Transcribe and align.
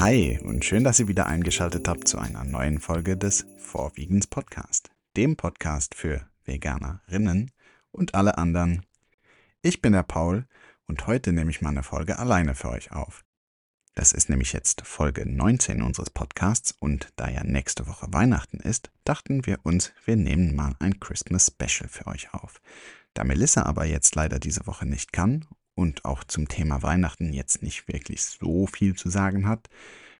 Hi 0.00 0.40
und 0.42 0.64
schön, 0.64 0.82
dass 0.82 0.98
ihr 0.98 1.08
wieder 1.08 1.26
eingeschaltet 1.26 1.86
habt 1.86 2.08
zu 2.08 2.16
einer 2.16 2.42
neuen 2.42 2.80
Folge 2.80 3.18
des 3.18 3.44
Vorwiegens 3.58 4.26
Podcast, 4.26 4.88
dem 5.14 5.36
Podcast 5.36 5.94
für 5.94 6.26
Veganerinnen 6.46 7.50
und 7.92 8.14
alle 8.14 8.38
anderen. 8.38 8.86
Ich 9.60 9.82
bin 9.82 9.92
der 9.92 10.02
Paul 10.02 10.46
und 10.86 11.06
heute 11.06 11.34
nehme 11.34 11.50
ich 11.50 11.60
mal 11.60 11.68
eine 11.68 11.82
Folge 11.82 12.18
alleine 12.18 12.54
für 12.54 12.70
euch 12.70 12.92
auf. 12.92 13.26
Das 13.94 14.14
ist 14.14 14.30
nämlich 14.30 14.54
jetzt 14.54 14.80
Folge 14.86 15.28
19 15.28 15.82
unseres 15.82 16.08
Podcasts 16.08 16.72
und 16.72 17.12
da 17.16 17.28
ja 17.28 17.44
nächste 17.44 17.86
Woche 17.86 18.06
Weihnachten 18.10 18.60
ist, 18.60 18.90
dachten 19.04 19.44
wir 19.44 19.58
uns, 19.64 19.92
wir 20.06 20.16
nehmen 20.16 20.56
mal 20.56 20.76
ein 20.78 20.98
Christmas 20.98 21.48
Special 21.48 21.90
für 21.90 22.06
euch 22.06 22.32
auf. 22.32 22.62
Da 23.12 23.22
Melissa 23.22 23.64
aber 23.64 23.84
jetzt 23.84 24.14
leider 24.14 24.38
diese 24.38 24.66
Woche 24.66 24.86
nicht 24.86 25.12
kann 25.12 25.44
und 25.80 26.04
auch 26.04 26.24
zum 26.24 26.46
Thema 26.46 26.82
Weihnachten 26.82 27.32
jetzt 27.32 27.62
nicht 27.62 27.88
wirklich 27.88 28.22
so 28.22 28.66
viel 28.66 28.94
zu 28.94 29.08
sagen 29.08 29.48
hat, 29.48 29.70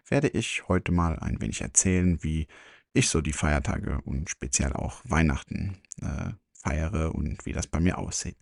werde 0.09 0.29
ich 0.29 0.67
heute 0.69 0.91
mal 0.91 1.19
ein 1.19 1.39
wenig 1.43 1.61
erzählen, 1.61 2.23
wie 2.23 2.47
ich 2.95 3.11
so 3.11 3.21
die 3.21 3.35
Feiertage 3.35 4.01
und 4.07 4.31
speziell 4.31 4.73
auch 4.73 5.03
Weihnachten 5.05 5.77
äh, 6.01 6.31
feiere 6.55 7.15
und 7.15 7.45
wie 7.45 7.53
das 7.53 7.67
bei 7.67 7.79
mir 7.79 7.99
aussieht. 7.99 8.39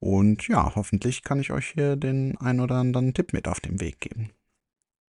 Und 0.00 0.48
ja, 0.48 0.74
hoffentlich 0.74 1.22
kann 1.22 1.38
ich 1.38 1.52
euch 1.52 1.68
hier 1.68 1.94
den 1.94 2.36
ein 2.38 2.58
oder 2.58 2.74
anderen 2.74 3.14
Tipp 3.14 3.32
mit 3.32 3.46
auf 3.46 3.60
den 3.60 3.80
Weg 3.80 4.00
geben. 4.00 4.32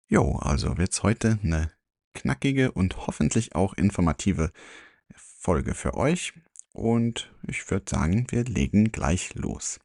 Jo, 0.09 0.37
also 0.37 0.79
wird's 0.79 1.03
heute 1.03 1.39
eine 1.43 1.71
knackige 2.15 2.73
und 2.73 3.07
hoffentlich 3.07 3.55
auch 3.55 3.75
informative 3.75 4.53
Folge 5.15 5.75
für 5.75 5.95
euch. 5.99 6.33
Und 6.73 7.31
ich 7.47 7.71
würde 7.71 7.85
sagen, 7.91 8.27
wir 8.31 8.45
legen 8.45 8.91
gleich 8.91 9.35
los. 9.35 9.81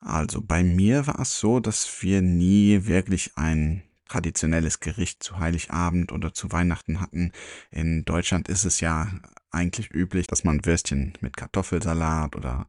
Also 0.00 0.40
bei 0.42 0.62
mir 0.62 1.06
war 1.06 1.20
es 1.20 1.38
so, 1.38 1.60
dass 1.60 2.02
wir 2.02 2.22
nie 2.22 2.86
wirklich 2.86 3.32
ein 3.36 3.82
traditionelles 4.08 4.80
Gericht 4.80 5.22
zu 5.22 5.38
Heiligabend 5.38 6.12
oder 6.12 6.32
zu 6.32 6.52
Weihnachten 6.52 7.00
hatten. 7.00 7.32
In 7.70 8.04
Deutschland 8.04 8.48
ist 8.48 8.64
es 8.64 8.80
ja 8.80 9.10
eigentlich 9.50 9.90
üblich, 9.92 10.26
dass 10.26 10.44
man 10.44 10.64
Würstchen 10.64 11.14
mit 11.20 11.36
Kartoffelsalat 11.36 12.36
oder 12.36 12.68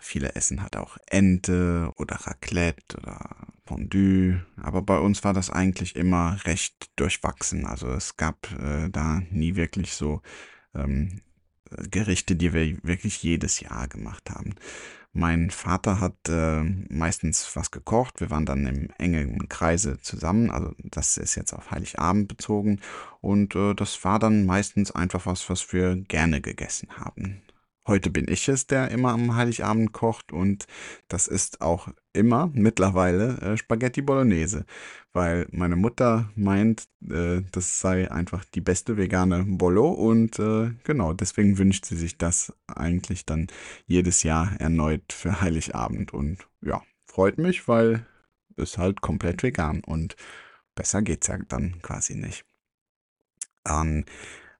viele 0.00 0.34
essen 0.34 0.62
halt 0.62 0.76
auch 0.76 0.98
Ente 1.06 1.92
oder 1.96 2.16
Raclette 2.16 2.98
oder 2.98 3.36
Fondue. 3.64 4.44
Aber 4.62 4.82
bei 4.82 4.98
uns 4.98 5.24
war 5.24 5.32
das 5.32 5.50
eigentlich 5.50 5.96
immer 5.96 6.38
recht 6.44 6.90
durchwachsen. 6.96 7.66
Also 7.66 7.88
es 7.88 8.16
gab 8.16 8.50
äh, 8.60 8.88
da 8.90 9.22
nie 9.30 9.56
wirklich 9.56 9.92
so 9.92 10.22
ähm, 10.74 11.20
Gerichte, 11.90 12.36
die 12.36 12.52
wir 12.52 12.78
wirklich 12.82 13.22
jedes 13.22 13.60
Jahr 13.60 13.88
gemacht 13.88 14.30
haben. 14.30 14.54
Mein 15.18 15.48
Vater 15.48 15.98
hat 15.98 16.28
äh, 16.28 16.62
meistens 16.90 17.56
was 17.56 17.70
gekocht. 17.70 18.20
Wir 18.20 18.28
waren 18.28 18.44
dann 18.44 18.66
im 18.66 18.90
engen 18.98 19.48
Kreise 19.48 19.98
zusammen. 19.98 20.50
Also 20.50 20.74
das 20.84 21.16
ist 21.16 21.36
jetzt 21.36 21.54
auf 21.54 21.70
Heiligabend 21.70 22.28
bezogen. 22.28 22.82
Und 23.22 23.54
äh, 23.54 23.72
das 23.72 24.04
war 24.04 24.18
dann 24.18 24.44
meistens 24.44 24.90
einfach 24.90 25.24
was, 25.24 25.48
was 25.48 25.72
wir 25.72 25.96
gerne 25.96 26.42
gegessen 26.42 26.98
haben. 26.98 27.40
Heute 27.86 28.10
bin 28.10 28.26
ich 28.28 28.46
es, 28.48 28.66
der 28.66 28.90
immer 28.90 29.12
am 29.12 29.34
Heiligabend 29.34 29.92
kocht 29.92 30.32
und 30.32 30.66
das 31.08 31.28
ist 31.28 31.62
auch 31.62 31.88
immer 32.16 32.50
mittlerweile 32.52 33.38
äh, 33.38 33.56
Spaghetti 33.56 34.02
Bolognese, 34.02 34.64
weil 35.12 35.46
meine 35.50 35.76
Mutter 35.76 36.30
meint, 36.34 36.88
äh, 37.08 37.42
das 37.52 37.80
sei 37.80 38.10
einfach 38.10 38.44
die 38.44 38.60
beste 38.60 38.96
vegane 38.96 39.44
Bolo 39.46 39.90
und 39.90 40.38
äh, 40.38 40.72
genau 40.84 41.12
deswegen 41.12 41.58
wünscht 41.58 41.84
sie 41.84 41.96
sich 41.96 42.18
das 42.18 42.52
eigentlich 42.66 43.26
dann 43.26 43.46
jedes 43.86 44.22
Jahr 44.22 44.58
erneut 44.60 45.12
für 45.12 45.40
Heiligabend 45.40 46.12
und 46.12 46.46
ja, 46.62 46.82
freut 47.04 47.38
mich, 47.38 47.68
weil 47.68 48.06
es 48.56 48.78
halt 48.78 49.00
komplett 49.00 49.42
vegan 49.42 49.82
und 49.84 50.16
besser 50.74 51.02
geht's 51.02 51.26
ja 51.28 51.38
dann 51.48 51.80
quasi 51.82 52.14
nicht. 52.14 52.44
An 53.64 54.04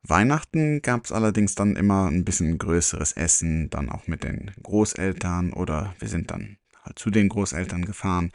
Weihnachten 0.02 0.82
gab 0.82 1.04
es 1.04 1.12
allerdings 1.12 1.54
dann 1.54 1.76
immer 1.76 2.06
ein 2.06 2.24
bisschen 2.24 2.58
größeres 2.58 3.12
Essen, 3.12 3.70
dann 3.70 3.88
auch 3.88 4.06
mit 4.06 4.24
den 4.24 4.52
Großeltern 4.62 5.52
oder 5.52 5.94
wir 5.98 6.08
sind 6.08 6.30
dann 6.30 6.58
zu 6.94 7.10
den 7.10 7.28
Großeltern 7.28 7.84
gefahren. 7.84 8.30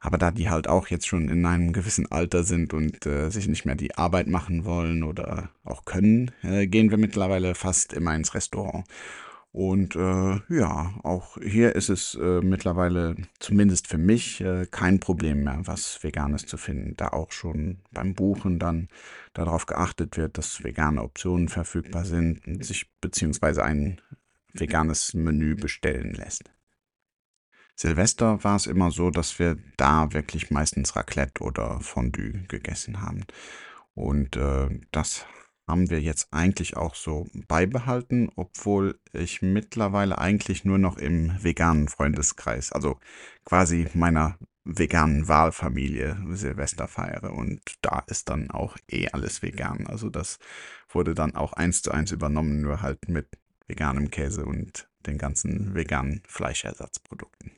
Aber 0.00 0.18
da 0.18 0.30
die 0.30 0.48
halt 0.48 0.68
auch 0.68 0.88
jetzt 0.88 1.06
schon 1.06 1.28
in 1.28 1.44
einem 1.46 1.72
gewissen 1.72 2.10
Alter 2.10 2.44
sind 2.44 2.74
und 2.74 3.06
äh, 3.06 3.30
sich 3.30 3.48
nicht 3.48 3.64
mehr 3.64 3.76
die 3.76 3.96
Arbeit 3.96 4.28
machen 4.28 4.64
wollen 4.64 5.02
oder 5.02 5.50
auch 5.64 5.84
können, 5.84 6.30
äh, 6.42 6.66
gehen 6.66 6.90
wir 6.90 6.98
mittlerweile 6.98 7.54
fast 7.54 7.92
immer 7.92 8.14
ins 8.14 8.34
Restaurant. 8.34 8.84
Und 9.56 9.96
äh, 9.96 10.40
ja, 10.50 10.94
auch 11.02 11.38
hier 11.42 11.76
ist 11.76 11.88
es 11.88 12.14
äh, 12.14 12.42
mittlerweile, 12.42 13.16
zumindest 13.38 13.86
für 13.86 13.96
mich, 13.96 14.42
äh, 14.42 14.66
kein 14.70 15.00
Problem 15.00 15.44
mehr, 15.44 15.60
was 15.62 16.04
Veganes 16.04 16.44
zu 16.44 16.58
finden, 16.58 16.94
da 16.98 17.08
auch 17.08 17.32
schon 17.32 17.78
beim 17.90 18.14
Buchen 18.14 18.58
dann 18.58 18.88
darauf 19.32 19.64
geachtet 19.64 20.18
wird, 20.18 20.36
dass 20.36 20.62
vegane 20.62 21.02
Optionen 21.02 21.48
verfügbar 21.48 22.04
sind 22.04 22.46
und 22.46 22.62
sich 22.66 22.90
beziehungsweise 23.00 23.64
ein 23.64 23.98
veganes 24.52 25.14
Menü 25.14 25.54
bestellen 25.54 26.12
lässt. 26.12 26.50
Silvester 27.76 28.42
war 28.42 28.56
es 28.56 28.66
immer 28.66 28.90
so, 28.90 29.10
dass 29.10 29.38
wir 29.38 29.58
da 29.76 30.12
wirklich 30.12 30.50
meistens 30.50 30.96
Raclette 30.96 31.42
oder 31.42 31.78
Fondue 31.80 32.44
gegessen 32.48 33.02
haben. 33.02 33.24
Und 33.94 34.36
äh, 34.36 34.80
das 34.92 35.26
haben 35.68 35.90
wir 35.90 36.00
jetzt 36.00 36.28
eigentlich 36.32 36.76
auch 36.76 36.94
so 36.94 37.26
beibehalten, 37.48 38.30
obwohl 38.36 38.98
ich 39.12 39.42
mittlerweile 39.42 40.18
eigentlich 40.18 40.64
nur 40.64 40.78
noch 40.78 40.96
im 40.96 41.32
veganen 41.42 41.88
Freundeskreis, 41.88 42.72
also 42.72 42.98
quasi 43.44 43.88
meiner 43.94 44.38
veganen 44.64 45.28
Wahlfamilie 45.28 46.16
Silvester 46.30 46.88
feiere 46.88 47.32
und 47.32 47.60
da 47.82 48.02
ist 48.06 48.28
dann 48.28 48.50
auch 48.50 48.76
eh 48.88 49.08
alles 49.08 49.42
vegan. 49.42 49.86
Also 49.86 50.08
das 50.10 50.38
wurde 50.88 51.14
dann 51.14 51.34
auch 51.36 51.52
eins 51.52 51.82
zu 51.82 51.92
eins 51.92 52.10
übernommen, 52.12 52.60
nur 52.62 52.82
halt 52.82 53.08
mit 53.08 53.28
veganem 53.68 54.10
Käse 54.10 54.44
und 54.44 54.88
den 55.06 55.18
ganzen 55.18 55.74
veganen 55.74 56.22
Fleischersatzprodukten. 56.26 57.55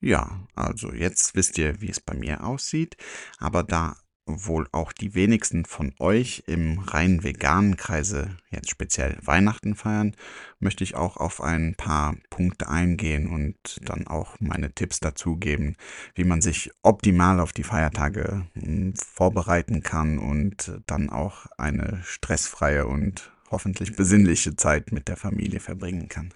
Ja, 0.00 0.46
also 0.54 0.92
jetzt 0.92 1.34
wisst 1.34 1.58
ihr, 1.58 1.80
wie 1.80 1.90
es 1.90 2.00
bei 2.00 2.14
mir 2.14 2.44
aussieht, 2.44 2.96
aber 3.38 3.64
da 3.64 3.96
wohl 4.28 4.68
auch 4.72 4.92
die 4.92 5.14
wenigsten 5.14 5.64
von 5.64 5.94
euch 5.98 6.44
im 6.46 6.78
rein 6.80 7.24
veganen 7.24 7.76
Kreise 7.76 8.36
jetzt 8.50 8.70
speziell 8.70 9.16
Weihnachten 9.22 9.74
feiern, 9.74 10.14
möchte 10.60 10.84
ich 10.84 10.94
auch 10.94 11.16
auf 11.16 11.40
ein 11.40 11.74
paar 11.76 12.14
Punkte 12.30 12.68
eingehen 12.68 13.28
und 13.28 13.80
dann 13.82 14.06
auch 14.06 14.36
meine 14.38 14.72
Tipps 14.72 15.00
dazu 15.00 15.36
geben, 15.36 15.76
wie 16.14 16.24
man 16.24 16.42
sich 16.42 16.70
optimal 16.82 17.40
auf 17.40 17.52
die 17.52 17.64
Feiertage 17.64 18.46
hm, 18.54 18.94
vorbereiten 18.94 19.82
kann 19.82 20.18
und 20.18 20.78
dann 20.86 21.10
auch 21.10 21.46
eine 21.56 22.00
stressfreie 22.04 22.86
und 22.86 23.32
hoffentlich 23.50 23.96
besinnliche 23.96 24.56
Zeit 24.56 24.92
mit 24.92 25.08
der 25.08 25.16
Familie 25.16 25.60
verbringen 25.60 26.08
kann. 26.08 26.34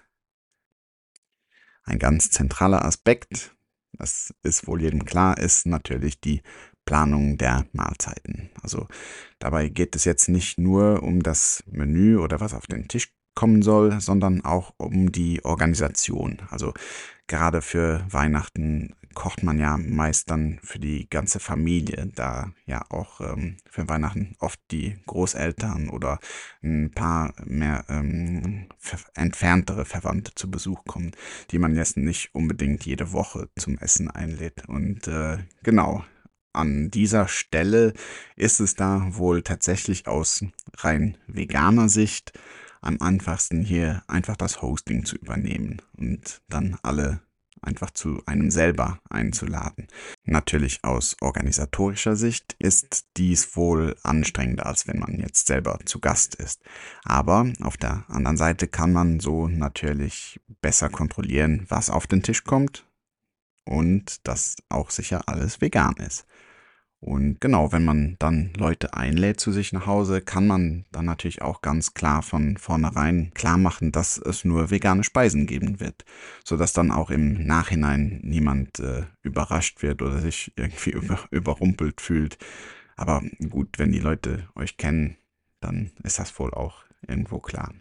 Ein 1.83 1.99
ganz 1.99 2.31
zentraler 2.31 2.85
Aspekt, 2.85 3.55
das 3.93 4.33
ist 4.43 4.67
wohl 4.67 4.81
jedem 4.81 5.05
klar, 5.05 5.37
ist 5.37 5.65
natürlich 5.65 6.19
die 6.19 6.41
Planung 6.85 7.37
der 7.37 7.65
Mahlzeiten. 7.71 8.49
Also 8.61 8.87
dabei 9.39 9.69
geht 9.69 9.95
es 9.95 10.05
jetzt 10.05 10.29
nicht 10.29 10.57
nur 10.57 11.03
um 11.03 11.23
das 11.23 11.63
Menü 11.67 12.17
oder 12.17 12.39
was 12.39 12.53
auf 12.53 12.67
den 12.67 12.87
Tisch 12.87 13.13
kommen 13.35 13.61
soll, 13.61 13.99
sondern 13.99 14.43
auch 14.45 14.73
um 14.77 15.11
die 15.11 15.43
Organisation. 15.43 16.41
Also 16.49 16.73
gerade 17.27 17.61
für 17.61 18.05
Weihnachten 18.09 18.95
kocht 19.13 19.43
man 19.43 19.59
ja 19.59 19.77
meist 19.77 20.29
dann 20.29 20.59
für 20.63 20.79
die 20.79 21.09
ganze 21.09 21.39
Familie, 21.39 22.09
da 22.15 22.51
ja 22.65 22.85
auch 22.89 23.21
ähm, 23.21 23.57
für 23.69 23.87
Weihnachten 23.87 24.35
oft 24.39 24.59
die 24.71 24.97
Großeltern 25.05 25.89
oder 25.89 26.19
ein 26.61 26.91
paar 26.91 27.33
mehr 27.45 27.85
ähm, 27.89 28.67
entferntere 29.15 29.85
Verwandte 29.85 30.33
zu 30.35 30.49
Besuch 30.49 30.85
kommen, 30.85 31.11
die 31.51 31.59
man 31.59 31.75
jetzt 31.75 31.97
nicht 31.97 32.33
unbedingt 32.33 32.85
jede 32.85 33.11
Woche 33.11 33.49
zum 33.55 33.77
Essen 33.77 34.09
einlädt. 34.09 34.67
Und 34.67 35.07
äh, 35.07 35.37
genau, 35.63 36.03
an 36.53 36.91
dieser 36.91 37.27
Stelle 37.27 37.93
ist 38.35 38.59
es 38.59 38.75
da 38.75 39.07
wohl 39.09 39.41
tatsächlich 39.41 40.07
aus 40.07 40.45
rein 40.77 41.17
veganer 41.27 41.89
Sicht 41.89 42.33
am 42.81 43.01
einfachsten 43.01 43.63
hier 43.63 44.03
einfach 44.07 44.37
das 44.37 44.61
Hosting 44.61 45.05
zu 45.05 45.15
übernehmen 45.15 45.81
und 45.97 46.41
dann 46.49 46.77
alle 46.83 47.21
einfach 47.63 47.91
zu 47.91 48.21
einem 48.25 48.51
selber 48.51 48.99
einzuladen. 49.09 49.87
Natürlich 50.23 50.83
aus 50.83 51.15
organisatorischer 51.21 52.15
Sicht 52.15 52.55
ist 52.59 53.05
dies 53.17 53.55
wohl 53.55 53.95
anstrengender, 54.03 54.65
als 54.65 54.87
wenn 54.87 54.99
man 54.99 55.19
jetzt 55.19 55.47
selber 55.47 55.79
zu 55.85 55.99
Gast 55.99 56.35
ist. 56.35 56.61
Aber 57.03 57.51
auf 57.61 57.77
der 57.77 58.05
anderen 58.07 58.37
Seite 58.37 58.67
kann 58.67 58.93
man 58.93 59.19
so 59.19 59.47
natürlich 59.47 60.39
besser 60.61 60.89
kontrollieren, 60.89 61.65
was 61.69 61.89
auf 61.89 62.07
den 62.07 62.23
Tisch 62.23 62.43
kommt 62.43 62.85
und 63.65 64.27
dass 64.27 64.55
auch 64.69 64.89
sicher 64.89 65.23
alles 65.27 65.61
vegan 65.61 65.95
ist. 65.97 66.25
Und 67.03 67.41
genau, 67.41 67.73
wenn 67.73 67.83
man 67.83 68.15
dann 68.19 68.53
Leute 68.55 68.93
einlädt 68.93 69.37
zu 69.37 69.51
sich 69.51 69.73
nach 69.73 69.85
Hause, 69.85 70.21
kann 70.21 70.47
man 70.47 70.85
dann 70.93 71.03
natürlich 71.03 71.41
auch 71.41 71.61
ganz 71.61 71.93
klar 71.93 72.23
von 72.23 72.55
vornherein 72.55 73.31
klar 73.33 73.57
machen, 73.57 73.91
dass 73.91 74.17
es 74.17 74.45
nur 74.45 74.71
vegane 74.71 75.03
Speisen 75.03 75.45
geben 75.45 75.81
wird, 75.81 76.05
sodass 76.45 76.71
dann 76.71 76.91
auch 76.91 77.09
im 77.09 77.45
Nachhinein 77.45 78.21
niemand 78.23 78.79
äh, 78.79 79.03
überrascht 79.21 79.81
wird 79.81 80.01
oder 80.01 80.19
sich 80.21 80.53
irgendwie 80.55 80.91
über, 80.91 81.19
überrumpelt 81.29 81.99
fühlt, 81.99 82.37
Aber 82.95 83.21
gut, 83.49 83.79
wenn 83.79 83.91
die 83.91 83.99
Leute 83.99 84.47
euch 84.55 84.77
kennen, 84.77 85.17
dann 85.59 85.91
ist 86.03 86.19
das 86.19 86.37
wohl 86.39 86.53
auch 86.53 86.83
irgendwo 87.05 87.39
klar. 87.39 87.73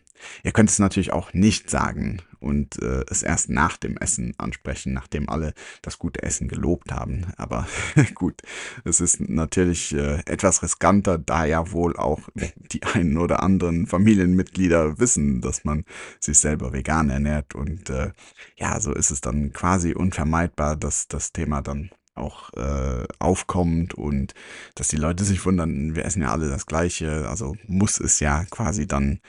Ihr 0.42 0.52
könnt 0.52 0.70
es 0.70 0.78
natürlich 0.78 1.12
auch 1.12 1.32
nicht 1.32 1.70
sagen 1.70 2.22
und 2.42 2.82
äh, 2.82 3.04
es 3.08 3.22
erst 3.22 3.48
nach 3.48 3.76
dem 3.76 3.96
Essen 3.96 4.34
ansprechen, 4.38 4.92
nachdem 4.92 5.28
alle 5.28 5.54
das 5.80 5.98
gute 5.98 6.22
Essen 6.22 6.48
gelobt 6.48 6.92
haben. 6.92 7.26
Aber 7.36 7.66
gut, 8.14 8.42
es 8.84 9.00
ist 9.00 9.20
natürlich 9.20 9.94
äh, 9.94 10.20
etwas 10.26 10.62
riskanter, 10.62 11.19
da 11.19 11.44
ja 11.44 11.70
wohl 11.70 11.96
auch 11.96 12.20
die 12.34 12.82
einen 12.82 13.16
oder 13.16 13.42
anderen 13.42 13.86
Familienmitglieder 13.86 14.98
wissen, 14.98 15.40
dass 15.40 15.64
man 15.64 15.84
sich 16.20 16.38
selber 16.38 16.72
vegan 16.72 17.10
ernährt. 17.10 17.54
Und 17.54 17.90
äh, 17.90 18.10
ja, 18.56 18.80
so 18.80 18.92
ist 18.92 19.10
es 19.10 19.20
dann 19.20 19.52
quasi 19.52 19.94
unvermeidbar, 19.94 20.76
dass 20.76 21.08
das 21.08 21.32
Thema 21.32 21.62
dann 21.62 21.90
auch 22.14 22.52
äh, 22.54 23.06
aufkommt 23.18 23.94
und 23.94 24.34
dass 24.75 24.88
die 24.88 24.96
Leute 24.96 25.25
sich 25.25 25.46
wundern, 25.46 25.94
wir 25.94 26.04
essen 26.04 26.22
ja 26.22 26.30
alle 26.30 26.48
das 26.48 26.66
gleiche, 26.66 27.28
also 27.28 27.56
muss 27.66 27.98
es 28.00 28.20
ja 28.20 28.44
quasi 28.50 28.86
dann 28.86 29.20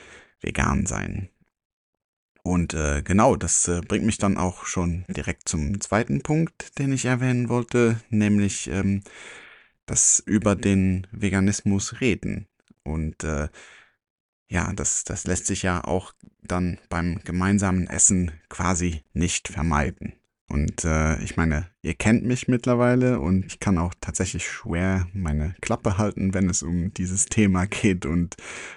vegan 0.44 0.86
sein. 0.86 1.30
Und 2.44 2.74
äh, 2.74 3.01
genau, 3.04 3.38
das 3.38 3.68
äh, 3.69 3.81
bringt 3.81 4.06
mich 4.06 4.18
dann 4.18 4.38
auch 4.38 4.66
schon 4.66 5.06
direkt 5.07 5.48
zum 5.48 5.80
zweiten 5.80 6.22
Punkt, 6.22 6.78
den 6.78 6.92
ich 6.92 7.06
erwähnen 7.06 7.48
wollte, 7.48 8.01
nämlich 8.10 8.68
ähm, 8.68 9.01
das 9.86 10.22
über 10.25 10.56
den 10.56 11.07
Veganismus 11.12 12.01
reden. 12.01 12.48
Und 12.84 13.24
äh, 13.24 13.48
ja, 14.50 14.74
das, 14.74 15.06
das 15.06 15.25
lässt 15.25 15.48
sich 15.48 15.63
ja 15.63 15.84
auch 15.86 16.13
dann 16.42 16.80
beim 16.89 17.22
gemeinsamen 17.24 17.88
Essen 17.88 18.31
quasi 18.50 19.04
nicht 19.13 19.48
vermeiden. 19.48 20.13
Und 20.50 20.84
äh, 20.86 21.22
ich 21.24 21.38
meine, 21.38 21.69
ihr 21.81 21.94
kennt 21.95 22.25
mich 22.25 22.48
mittlerweile 22.48 23.19
und 23.19 23.45
ich 23.45 23.60
kann 23.60 23.78
auch 23.78 23.94
tatsächlich 24.01 24.48
schwer 24.48 25.07
meine 25.13 25.56
Klappe 25.62 25.98
halten, 25.98 26.34
wenn 26.34 26.50
es 26.50 26.62
um 26.63 26.94
dieses 26.94 27.25
Thema 27.25 27.66
geht. 27.66 28.06
Und 28.06 28.36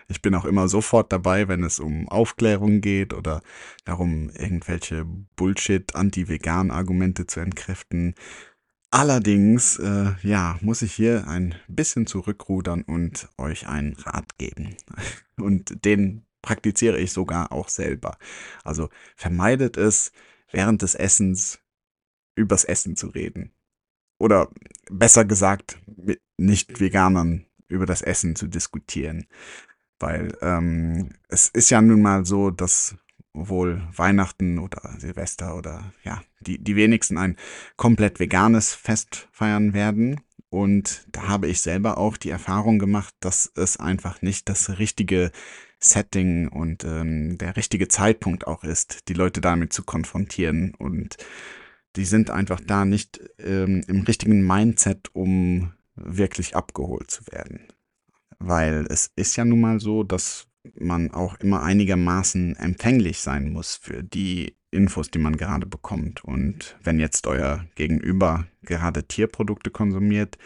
ich 0.09 0.23
bin 0.23 0.35
auch 0.35 0.45
immer 0.45 0.69
sofort 0.69 1.13
dabei, 1.13 1.49
wenn 1.49 1.65
es 1.65 1.81
um 1.81 2.09
Aufklärung 2.09 2.81
geht 2.81 3.13
oder 3.13 3.43
darum, 3.85 4.31
irgendwelche 4.31 5.05
Bullshit-Anti-Vegan-Argumente 5.37 7.27
zu 7.27 7.41
entkräften. 7.41 8.15
Allerdings, 8.91 9.79
äh, 9.79 10.13
ja, 10.23 10.57
muss 10.63 10.81
ich 10.83 10.95
hier 10.95 11.27
ein 11.29 11.57
bisschen 11.69 12.07
zurückrudern 12.07 12.83
und 12.83 13.29
euch 13.37 13.67
einen 13.69 13.95
Rat 13.95 14.39
geben. 14.39 14.77
Und 15.39 15.85
den 15.85 16.25
praktiziere 16.41 16.99
ich 16.99 17.13
sogar 17.13 17.53
auch 17.53 17.69
selber. 17.69 18.17
Also 18.65 18.89
vermeidet 19.17 19.77
es, 19.77 20.13
während 20.51 20.83
des 20.83 20.95
Essens 20.95 21.61
übers 22.35 22.65
Essen 22.65 22.97
zu 22.97 23.09
reden. 23.09 23.53
Oder 24.19 24.51
besser 24.91 25.25
gesagt, 25.25 25.79
mit 25.87 26.21
Nicht-Veganern 26.37 27.47
über 27.69 27.87
das 27.87 28.03
Essen 28.03 28.37
zu 28.37 28.47
diskutieren. 28.47 29.27
Weil 29.99 30.37
ähm, 30.43 31.11
es 31.29 31.49
ist 31.49 31.71
ja 31.71 31.81
nun 31.81 32.03
mal 32.03 32.25
so, 32.25 32.51
dass 32.51 32.97
wohl 33.33 33.87
Weihnachten 33.95 34.59
oder 34.59 34.95
Silvester 34.99 35.57
oder 35.57 35.93
ja, 36.05 36.23
die, 36.41 36.63
die 36.63 36.77
wenigsten 36.77 37.19
ein 37.19 37.37
komplett 37.77 38.21
veganes 38.21 38.75
Fest 38.75 39.29
feiern 39.33 39.75
werden. 39.75 40.21
Und 40.49 41.07
da 41.11 41.29
habe 41.29 41.49
ich 41.49 41.61
selber 41.61 41.99
auch 41.99 42.17
die 42.17 42.31
Erfahrung 42.31 42.79
gemacht, 42.79 43.15
dass 43.21 43.51
es 43.57 43.79
einfach 43.79 44.23
nicht 44.23 44.49
das 44.49 44.79
richtige 44.79 45.33
Setting 45.79 46.49
und 46.49 46.85
ähm, 46.85 47.39
der 47.39 47.57
richtige 47.57 47.89
Zeitpunkt 47.89 48.47
auch 48.47 48.65
ist, 48.65 49.09
die 49.09 49.15
Leute 49.15 49.41
damit 49.41 49.73
zu 49.73 49.83
konfrontieren. 49.83 50.75
Und 50.75 51.17
die 51.97 52.05
sind 52.05 52.31
einfach 52.31 52.61
da 52.61 52.85
nicht 52.85 53.21
ähm, 53.39 53.83
im 53.87 54.03
richtigen 54.03 54.47
Mindset, 54.47 55.11
um 55.15 55.73
wirklich 55.95 56.57
abgeholt 56.57 57.11
zu 57.11 57.27
werden. 57.31 57.69
Weil 58.39 58.87
es 58.91 59.11
ist 59.17 59.37
ja 59.37 59.45
nun 59.45 59.61
mal 59.61 59.81
so, 59.81 60.03
dass 60.03 60.47
man 60.75 61.11
auch 61.13 61.37
immer 61.41 61.63
einigermaßen 61.63 62.57
empfänglich 62.57 63.21
sein 63.21 63.53
muss 63.53 63.77
für 63.77 64.03
die 64.03 64.57
Infos, 64.71 65.11
die 65.11 65.19
man 65.19 65.37
gerade 65.37 65.67
bekommt. 65.67 66.25
Und 66.25 66.77
wenn 66.83 66.99
jetzt 66.99 67.27
euer 67.27 67.65
Gegenüber 67.77 68.47
gerade 68.63 69.05
Tierprodukte 69.05 69.71
konsumiert, 69.71 70.39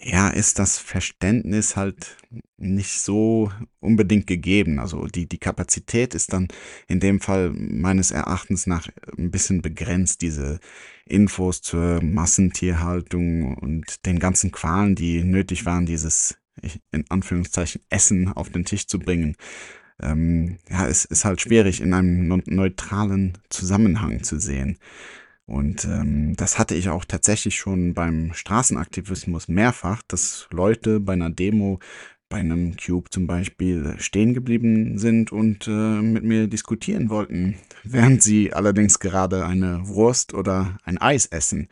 ja, 0.00 0.28
ist 0.28 0.58
das 0.58 0.78
Verständnis 0.78 1.76
halt 1.76 2.16
nicht 2.56 3.00
so 3.00 3.50
unbedingt 3.80 4.26
gegeben. 4.26 4.78
Also 4.78 5.06
die, 5.06 5.28
die 5.28 5.38
Kapazität 5.38 6.14
ist 6.14 6.32
dann 6.32 6.48
in 6.86 7.00
dem 7.00 7.20
Fall 7.20 7.50
meines 7.50 8.12
Erachtens 8.12 8.66
nach 8.66 8.88
ein 9.16 9.30
bisschen 9.30 9.60
begrenzt, 9.60 10.22
diese 10.22 10.60
Infos 11.04 11.62
zur 11.62 12.02
Massentierhaltung 12.02 13.56
und 13.56 14.06
den 14.06 14.20
ganzen 14.20 14.52
Qualen, 14.52 14.94
die 14.94 15.24
nötig 15.24 15.66
waren, 15.66 15.86
dieses 15.86 16.38
in 16.90 17.04
Anführungszeichen 17.08 17.82
Essen 17.90 18.28
auf 18.28 18.50
den 18.50 18.64
Tisch 18.64 18.86
zu 18.86 18.98
bringen. 18.98 19.36
Ähm, 20.00 20.58
ja, 20.70 20.86
es 20.86 21.04
ist 21.04 21.24
halt 21.24 21.40
schwierig 21.40 21.80
in 21.80 21.92
einem 21.92 22.42
neutralen 22.46 23.38
Zusammenhang 23.48 24.22
zu 24.22 24.38
sehen. 24.38 24.78
Und 25.48 25.86
ähm, 25.86 26.36
das 26.36 26.58
hatte 26.58 26.74
ich 26.74 26.90
auch 26.90 27.06
tatsächlich 27.06 27.56
schon 27.56 27.94
beim 27.94 28.34
Straßenaktivismus 28.34 29.48
mehrfach, 29.48 30.02
dass 30.06 30.46
Leute 30.50 31.00
bei 31.00 31.14
einer 31.14 31.30
Demo, 31.30 31.80
bei 32.28 32.36
einem 32.36 32.76
Cube 32.76 33.08
zum 33.10 33.26
Beispiel, 33.26 33.94
stehen 33.96 34.34
geblieben 34.34 34.98
sind 34.98 35.32
und 35.32 35.66
äh, 35.66 35.70
mit 35.70 36.22
mir 36.22 36.48
diskutieren 36.48 37.08
wollten, 37.08 37.56
während 37.82 38.22
sie 38.22 38.52
allerdings 38.52 38.98
gerade 38.98 39.46
eine 39.46 39.88
Wurst 39.88 40.34
oder 40.34 40.76
ein 40.84 40.98
Eis 40.98 41.24
essen. 41.24 41.68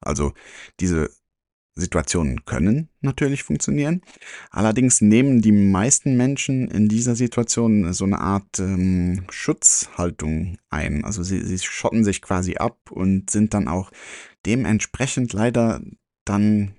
Also 0.00 0.32
diese 0.78 1.10
Situationen 1.78 2.44
können 2.44 2.88
natürlich 3.00 3.44
funktionieren. 3.44 4.02
Allerdings 4.50 5.00
nehmen 5.00 5.40
die 5.40 5.52
meisten 5.52 6.16
Menschen 6.16 6.68
in 6.68 6.88
dieser 6.88 7.14
Situation 7.14 7.92
so 7.92 8.04
eine 8.04 8.18
Art 8.18 8.58
ähm, 8.58 9.24
Schutzhaltung 9.30 10.58
ein. 10.70 11.04
Also 11.04 11.22
sie, 11.22 11.40
sie 11.40 11.58
schotten 11.58 12.04
sich 12.04 12.20
quasi 12.20 12.56
ab 12.56 12.90
und 12.90 13.30
sind 13.30 13.54
dann 13.54 13.68
auch 13.68 13.90
dementsprechend 14.44 15.32
leider 15.32 15.80
dann 16.24 16.74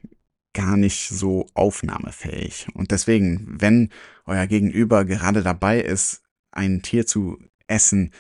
gar 0.54 0.78
nicht 0.78 1.10
so 1.10 1.48
aufnahmefähig. 1.54 2.68
Und 2.74 2.92
deswegen, 2.92 3.48
wenn 3.60 3.90
euer 4.26 4.48
Gegenüber 4.48 5.06
gerade 5.06 5.44
dabei 5.44 5.80
ist, 5.80 6.24
ein 6.52 6.82
Tier 6.82 7.06
zu 7.06 7.38
essen, 7.68 8.12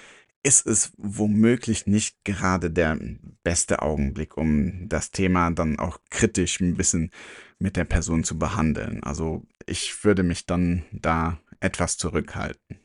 ist 0.44 0.65
es 0.65 0.94
womöglich 0.97 1.86
nicht 1.86 2.24
gerade 2.24 2.71
der 2.71 2.97
beste 3.44 3.81
Augenblick, 3.81 4.38
um 4.38 4.88
das 4.88 5.12
Thema 5.12 5.51
dann 5.51 5.80
auch 5.80 6.00
kritisch 6.10 6.60
ein 6.60 6.75
bisschen 6.75 7.12
mit 7.60 7.75
der 7.75 7.84
Person 7.84 8.24
zu 8.24 8.39
behandeln. 8.39 9.03
Also 9.03 9.43
ich 9.65 10.03
würde 10.03 10.24
mich 10.24 10.46
dann 10.46 10.84
da 10.91 11.39
etwas 11.60 11.98
zurückhalten. 11.98 12.79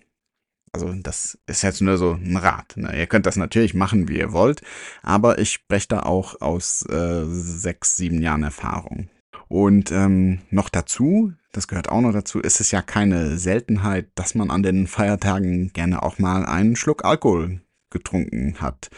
Also 0.73 0.93
das 0.93 1.39
ist 1.47 1.63
jetzt 1.63 1.81
nur 1.81 1.97
so 1.97 2.15
ein 2.15 2.37
Rat. 2.37 2.77
Ne? 2.77 2.99
Ihr 2.99 3.07
könnt 3.07 3.27
das 3.27 3.37
natürlich 3.37 3.75
machen, 3.75 4.09
wie 4.09 4.19
ihr 4.19 4.33
wollt, 4.33 4.63
aber 5.03 5.39
ich 5.39 5.53
spreche 5.53 5.87
da 5.89 6.01
auch 6.01 6.41
aus 6.41 6.85
äh, 6.89 7.25
sechs, 7.27 7.97
sieben 7.97 8.21
Jahren 8.21 8.43
Erfahrung. 8.43 9.09
Und 9.49 9.93
ähm, 9.93 10.41
noch 10.51 10.69
dazu, 10.69 11.33
das 11.53 11.69
gehört 11.69 11.89
auch 11.89 12.01
noch 12.01 12.13
dazu, 12.13 12.41
ist 12.41 12.61
es 12.61 12.71
ja 12.71 12.83
keine 12.83 13.39
Seltenheit, 13.39 14.09
dass 14.15 14.35
man 14.35 14.51
an 14.51 14.63
den 14.63 14.87
Feiertagen 14.87 15.73
gerne 15.73 16.03
auch 16.03 16.19
mal 16.19 16.45
einen 16.45 16.77
Schluck 16.77 17.05
Alkohol 17.05 17.61
getrunken 17.91 18.57
hat. 18.61 18.91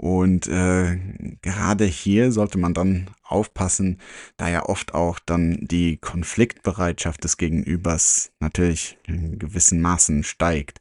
Und 0.00 0.46
äh, 0.46 0.96
gerade 1.42 1.84
hier 1.84 2.30
sollte 2.30 2.56
man 2.56 2.72
dann 2.72 3.10
aufpassen, 3.24 3.98
da 4.36 4.48
ja 4.48 4.64
oft 4.64 4.94
auch 4.94 5.18
dann 5.18 5.58
die 5.60 5.96
Konfliktbereitschaft 5.96 7.24
des 7.24 7.36
Gegenübers 7.36 8.30
natürlich 8.38 8.96
in 9.08 9.40
gewissen 9.40 9.80
Maßen 9.82 10.22
steigt. 10.22 10.78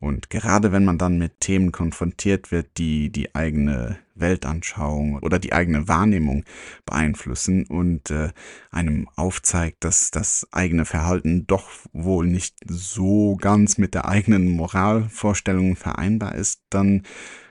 Und 0.00 0.30
gerade 0.30 0.72
wenn 0.72 0.84
man 0.84 0.98
dann 0.98 1.16
mit 1.16 1.38
Themen 1.38 1.70
konfrontiert 1.70 2.50
wird, 2.50 2.76
die 2.76 3.10
die 3.10 3.36
eigene 3.36 3.98
Weltanschauung 4.16 5.20
oder 5.20 5.38
die 5.38 5.52
eigene 5.52 5.86
Wahrnehmung 5.86 6.44
beeinflussen 6.86 7.66
und 7.66 8.10
äh, 8.10 8.30
einem 8.72 9.08
aufzeigt, 9.14 9.84
dass 9.84 10.10
das 10.10 10.44
eigene 10.50 10.86
Verhalten 10.86 11.46
doch 11.46 11.70
wohl 11.92 12.26
nicht 12.26 12.56
so 12.66 13.36
ganz 13.36 13.78
mit 13.78 13.94
der 13.94 14.08
eigenen 14.08 14.48
Moralvorstellung 14.48 15.76
vereinbar 15.76 16.34
ist, 16.34 16.62
dann 16.68 17.04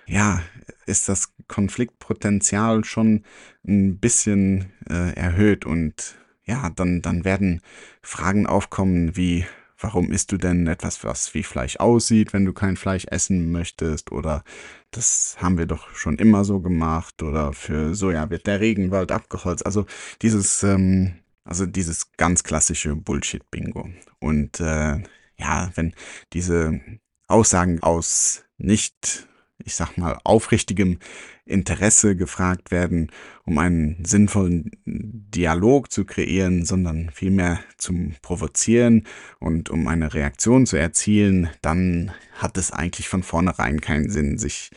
ja, 0.08 0.42
ist 0.86 1.10
das 1.10 1.34
Konfliktpotenzial 1.48 2.84
schon 2.84 3.24
ein 3.68 4.00
bisschen 4.00 4.72
äh, 4.90 5.14
erhöht 5.16 5.66
und 5.66 6.16
ja, 6.46 6.70
dann, 6.70 7.02
dann 7.02 7.26
werden 7.26 7.62
Fragen 8.02 8.46
aufkommen 8.46 9.16
wie, 9.16 9.46
warum 9.80 10.12
isst 10.12 10.32
du 10.32 10.38
denn 10.38 10.68
etwas, 10.68 11.04
was 11.04 11.34
wie 11.34 11.44
Fleisch 11.44 11.78
aussieht, 11.78 12.34
wenn 12.34 12.46
du 12.46 12.54
kein 12.54 12.78
Fleisch 12.78 13.06
essen 13.10 13.52
möchtest? 13.52 14.12
Oder 14.12 14.44
das 14.92 15.38
haben 15.40 15.58
wir 15.58 15.66
doch 15.66 15.90
schon 15.96 16.18
immer 16.18 16.46
so 16.46 16.60
gemacht. 16.60 17.24
Oder 17.24 17.54
für 17.54 17.96
Soja 17.96 18.30
wird 18.30 18.46
der 18.48 18.60
Regenwald 18.60 19.12
abgeholzt. 19.12 19.66
Also 19.66 19.86
dieses, 20.22 20.62
ähm, 20.64 21.16
also 21.44 21.66
dieses 21.66 22.12
ganz 22.14 22.44
klassische 22.44 22.96
Bullshit-Bingo. 22.96 23.90
Und 24.20 24.60
äh, 24.60 25.02
ja, 25.38 25.72
wenn 25.76 25.94
diese 26.34 26.80
Aussagen 27.28 27.82
aus 27.82 28.44
nicht 28.58 29.28
ich 29.64 29.76
sag 29.76 29.98
mal, 29.98 30.20
aufrichtigem 30.24 31.00
Interesse 31.46 32.16
gefragt 32.16 32.72
werden, 32.72 33.12
um 33.46 33.58
einen 33.58 34.04
sinnvollen 34.04 34.72
Dialog 34.86 35.92
zu 35.92 36.06
kreieren, 36.06 36.66
sondern 36.66 37.10
vielmehr 37.12 37.60
zum 37.78 38.16
Provozieren 38.22 39.06
und 39.40 39.70
um 39.70 39.88
eine 39.88 40.14
Reaktion 40.14 40.66
zu 40.66 40.78
erzielen, 40.78 41.50
dann 41.62 42.12
hat 42.34 42.58
es 42.58 42.72
eigentlich 42.72 43.08
von 43.08 43.24
vornherein 43.24 43.80
keinen 43.80 44.10
Sinn, 44.10 44.38
sich 44.38 44.72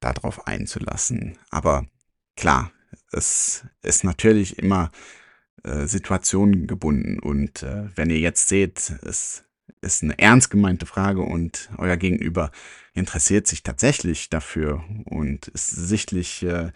darauf 0.00 0.46
einzulassen. 0.46 1.38
Aber 1.50 1.86
klar, 2.36 2.70
es 3.12 3.64
ist 3.82 4.04
natürlich 4.04 4.58
immer 4.58 4.90
äh, 5.64 5.86
Situationen 5.86 6.66
gebunden 6.66 7.18
und 7.18 7.62
äh, 7.62 7.88
wenn 7.96 8.10
ihr 8.10 8.20
jetzt 8.20 8.48
seht, 8.48 8.92
es 9.02 9.44
ist 9.80 10.02
eine 10.02 10.18
ernst 10.18 10.50
gemeinte 10.50 10.86
Frage 10.86 11.22
und 11.22 11.70
euer 11.78 11.96
Gegenüber 11.96 12.50
interessiert 12.94 13.46
sich 13.46 13.62
tatsächlich 13.62 14.30
dafür 14.30 14.84
und 15.04 15.48
ist 15.48 15.68
sichtlich 15.68 16.42
äh, 16.42 16.72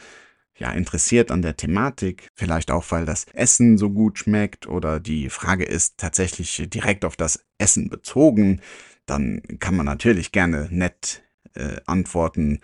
ja 0.56 0.70
interessiert 0.72 1.30
an 1.30 1.42
der 1.42 1.56
Thematik, 1.56 2.28
vielleicht 2.34 2.70
auch 2.70 2.84
weil 2.90 3.06
das 3.06 3.26
Essen 3.32 3.78
so 3.78 3.90
gut 3.90 4.18
schmeckt 4.18 4.66
oder 4.66 5.00
die 5.00 5.30
Frage 5.30 5.64
ist 5.64 5.98
tatsächlich 5.98 6.68
direkt 6.68 7.04
auf 7.04 7.16
das 7.16 7.44
Essen 7.58 7.90
bezogen, 7.90 8.60
dann 9.06 9.42
kann 9.58 9.76
man 9.76 9.86
natürlich 9.86 10.32
gerne 10.32 10.68
nett 10.70 11.22
äh, 11.54 11.80
antworten 11.86 12.60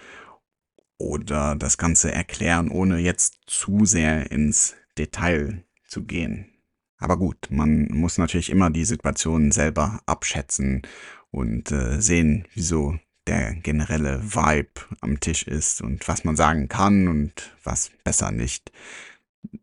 oder 0.99 1.57
das 1.57 1.79
Ganze 1.79 2.13
erklären, 2.13 2.71
ohne 2.71 2.99
jetzt 2.99 3.39
zu 3.47 3.85
sehr 3.85 4.31
ins 4.31 4.75
Detail 4.97 5.65
zu 5.85 6.05
gehen. 6.05 6.58
Aber 6.99 7.17
gut, 7.17 7.49
man 7.50 7.88
muss 7.90 8.19
natürlich 8.19 8.50
immer 8.50 8.71
die 8.71 8.85
Situation 8.85 9.52
selber 9.52 10.00
abschätzen 10.07 10.83
und 11.31 11.71
äh, 11.71 12.00
sehen, 12.00 12.47
wieso 12.55 12.99
der 13.26 13.55
generelle 13.55 14.23
Vibe 14.23 14.81
am 15.00 15.21
Tisch 15.21 15.43
ist 15.43 15.83
und 15.83 16.09
was 16.09 16.25
man 16.25 16.35
sagen 16.35 16.69
kann 16.69 17.09
und 17.09 17.55
was 17.62 17.90
besser 18.02 18.33
nicht. 18.33 18.73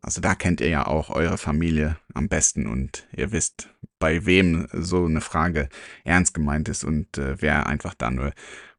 Also 0.00 0.20
da 0.20 0.34
kennt 0.34 0.60
ihr 0.60 0.68
ja 0.68 0.86
auch 0.86 1.10
eure 1.10 1.36
Familie 1.36 1.98
am 2.14 2.28
besten 2.28 2.66
und 2.66 3.06
ihr 3.14 3.32
wisst, 3.32 3.68
bei 3.98 4.24
wem 4.24 4.68
so 4.72 5.04
eine 5.04 5.20
Frage 5.20 5.68
ernst 6.04 6.32
gemeint 6.32 6.68
ist 6.68 6.84
und 6.84 7.18
äh, 7.18 7.40
wer 7.40 7.66
einfach 7.66 7.94
da 7.94 8.10
nur 8.10 8.32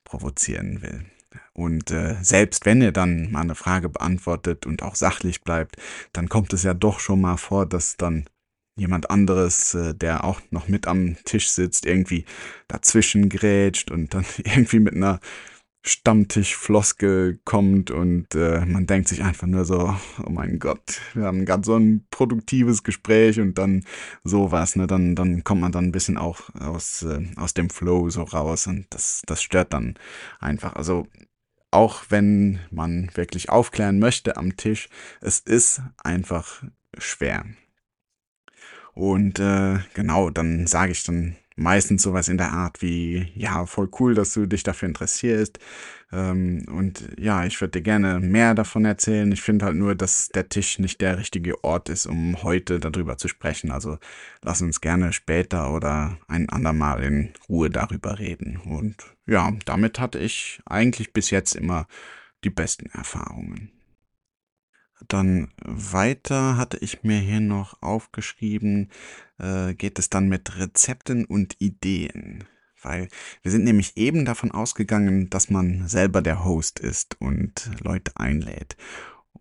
provozieren 0.04 0.82
will. 0.82 1.06
Und 1.54 1.92
äh, 1.92 2.16
selbst 2.22 2.66
wenn 2.66 2.82
ihr 2.82 2.92
dann 2.92 3.32
mal 3.32 3.42
eine 3.42 3.56
Frage 3.56 3.90
beantwortet 3.90 4.66
und 4.66 4.84
auch 4.84 4.96
sachlich 4.96 5.44
bleibt, 5.44 5.76
dann 6.14 6.30
kommt 6.30 6.54
es 6.54 6.64
ja 6.64 6.74
doch 6.74 7.00
schon 7.00 7.22
mal 7.22 7.38
vor, 7.38 7.66
dass 7.66 7.98
dann 7.98 8.26
jemand 8.78 9.10
anderes, 9.10 9.74
äh, 9.74 9.94
der 9.94 10.24
auch 10.24 10.42
noch 10.52 10.68
mit 10.68 10.88
am 10.88 11.18
Tisch 11.26 11.50
sitzt, 11.50 11.86
irgendwie 11.86 12.26
dazwischen 12.68 13.30
grätscht 13.30 13.92
und 13.92 14.14
dann 14.14 14.26
irgendwie 14.38 14.80
mit 14.80 14.96
einer 14.96 15.20
Stammtischfloskel 15.88 17.40
kommt 17.46 17.92
und 17.92 18.36
äh, 18.36 18.66
man 18.66 18.88
denkt 18.88 19.08
sich 19.08 19.24
einfach 19.24 19.48
nur 19.48 19.64
so, 19.64 19.96
oh 20.26 20.30
mein 20.30 20.60
Gott, 20.60 21.00
wir 21.14 21.24
haben 21.26 21.46
gerade 21.46 21.64
so 21.64 21.76
ein 21.78 22.06
produktives 22.12 22.84
Gespräch 22.84 23.40
und 23.40 23.58
dann 23.58 23.86
sowas, 24.24 24.76
ne, 24.76 24.86
dann, 24.86 25.16
dann 25.16 25.44
kommt 25.44 25.62
man 25.62 25.72
dann 25.72 25.86
ein 25.86 25.92
bisschen 25.92 26.18
auch 26.18 26.54
aus, 26.60 27.04
äh, 27.04 27.26
aus 27.38 27.54
dem 27.54 27.70
Flow 27.70 28.10
so 28.10 28.24
raus 28.24 28.68
und 28.68 28.88
das, 28.90 29.22
das 29.26 29.42
stört 29.42 29.74
dann 29.74 29.96
einfach. 30.40 30.76
Also 30.76 31.08
auch 31.72 32.06
wenn 32.10 32.60
man 32.70 33.10
wirklich 33.16 33.50
aufklären 33.50 34.00
möchte 34.00 34.38
am 34.38 34.58
Tisch, 34.58 34.90
es 35.22 35.40
ist 35.40 35.82
einfach 35.98 36.64
schwer. 36.98 37.46
Und 38.98 39.38
äh, 39.40 39.78
genau, 39.94 40.32
dann 40.32 40.66
sage 40.66 40.92
ich 40.92 41.04
dann 41.04 41.36
meistens 41.56 42.02
sowas 42.02 42.30
in 42.30 42.40
der 42.40 42.52
Art 42.52 42.82
wie, 42.82 43.32
ja, 43.36 43.68
voll 43.68 43.90
cool, 44.00 44.16
dass 44.16 44.34
du 44.34 44.48
dich 44.48 44.64
dafür 44.64 44.88
interessierst. 44.88 45.60
Ähm, 46.12 46.66
und 46.68 47.08
ja, 47.20 47.46
ich 47.46 47.62
würde 47.62 47.74
dir 47.74 47.84
gerne 47.84 48.20
mehr 48.20 48.56
davon 48.56 48.86
erzählen. 48.86 49.32
Ich 49.32 49.44
finde 49.44 49.66
halt 49.66 49.76
nur, 49.76 49.94
dass 49.94 50.30
der 50.30 50.50
Tisch 50.50 50.80
nicht 50.80 51.00
der 51.00 51.20
richtige 51.20 51.64
Ort 51.64 51.90
ist, 51.90 52.08
um 52.08 52.42
heute 52.42 52.80
darüber 52.80 53.20
zu 53.20 53.28
sprechen. 53.28 53.72
Also 53.72 54.00
lass 54.42 54.64
uns 54.64 54.82
gerne 54.82 55.14
später 55.14 55.72
oder 55.72 56.18
ein 56.28 56.50
andermal 56.50 57.04
in 57.04 57.34
Ruhe 57.48 57.70
darüber 57.70 58.18
reden. 58.18 58.58
Und 58.66 58.96
ja, 59.28 59.54
damit 59.66 60.00
hatte 60.00 60.18
ich 60.18 60.60
eigentlich 60.66 61.14
bis 61.14 61.30
jetzt 61.30 61.56
immer 61.56 61.86
die 62.44 62.50
besten 62.50 62.88
Erfahrungen. 62.88 63.77
Dann 65.08 65.50
weiter 65.64 66.58
hatte 66.58 66.78
ich 66.78 67.04
mir 67.04 67.20
hier 67.20 67.40
noch 67.40 67.82
aufgeschrieben, 67.82 68.90
äh, 69.40 69.74
geht 69.74 70.00
es 70.00 70.10
dann 70.10 70.28
mit 70.28 70.58
Rezepten 70.58 71.26
und 71.26 71.56
Ideen. 71.60 72.46
Weil 72.82 73.08
wir 73.42 73.52
sind 73.52 73.64
nämlich 73.64 73.98
eben 73.98 74.26
davon 74.26 74.52
ausgegangen, 74.52 75.30
dass 75.30 75.50
man 75.50 75.88
selber 75.88 76.22
der 76.22 76.44
Host 76.46 76.80
ist 76.80 77.20
und 77.20 77.70
Leute 77.82 78.12
einlädt. 78.16 78.78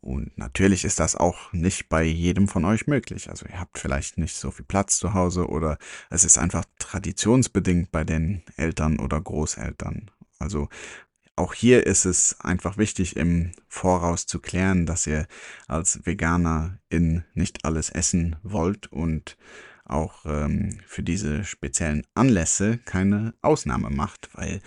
Und 0.00 0.38
natürlich 0.38 0.84
ist 0.84 1.00
das 1.00 1.16
auch 1.16 1.52
nicht 1.52 1.88
bei 1.88 2.04
jedem 2.04 2.48
von 2.48 2.64
euch 2.64 2.86
möglich. 2.86 3.28
Also 3.28 3.46
ihr 3.46 3.58
habt 3.58 3.78
vielleicht 3.78 4.18
nicht 4.18 4.36
so 4.36 4.50
viel 4.50 4.64
Platz 4.64 4.98
zu 4.98 5.14
Hause 5.14 5.48
oder 5.48 5.78
es 6.10 6.24
ist 6.24 6.38
einfach 6.38 6.64
traditionsbedingt 6.78 7.90
bei 7.90 8.04
den 8.04 8.42
Eltern 8.56 9.00
oder 9.00 9.20
Großeltern. 9.20 10.10
Also 10.38 10.68
auch 11.36 11.52
hier 11.54 11.86
ist 11.86 12.06
es 12.06 12.40
einfach 12.40 12.78
wichtig, 12.78 13.16
im 13.16 13.52
Voraus 13.68 14.26
zu 14.26 14.40
klären, 14.40 14.86
dass 14.86 15.06
ihr 15.06 15.26
als 15.68 16.04
Veganer 16.04 16.78
in 16.88 17.24
nicht 17.34 17.64
alles 17.64 17.90
essen 17.90 18.36
wollt 18.42 18.90
und 18.90 19.36
auch 19.84 20.24
ähm, 20.24 20.80
für 20.86 21.02
diese 21.02 21.44
speziellen 21.44 22.06
Anlässe 22.14 22.78
keine 22.78 23.34
Ausnahme 23.42 23.90
macht, 23.90 24.30
weil 24.32 24.60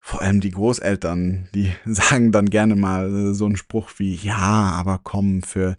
vor 0.00 0.22
allem 0.22 0.40
die 0.40 0.52
Großeltern, 0.52 1.48
die 1.54 1.72
sagen 1.84 2.32
dann 2.32 2.50
gerne 2.50 2.76
mal 2.76 3.34
so 3.34 3.46
einen 3.46 3.56
Spruch 3.56 3.90
wie, 3.96 4.14
ja, 4.14 4.36
aber 4.36 5.00
komm, 5.02 5.42
für 5.42 5.76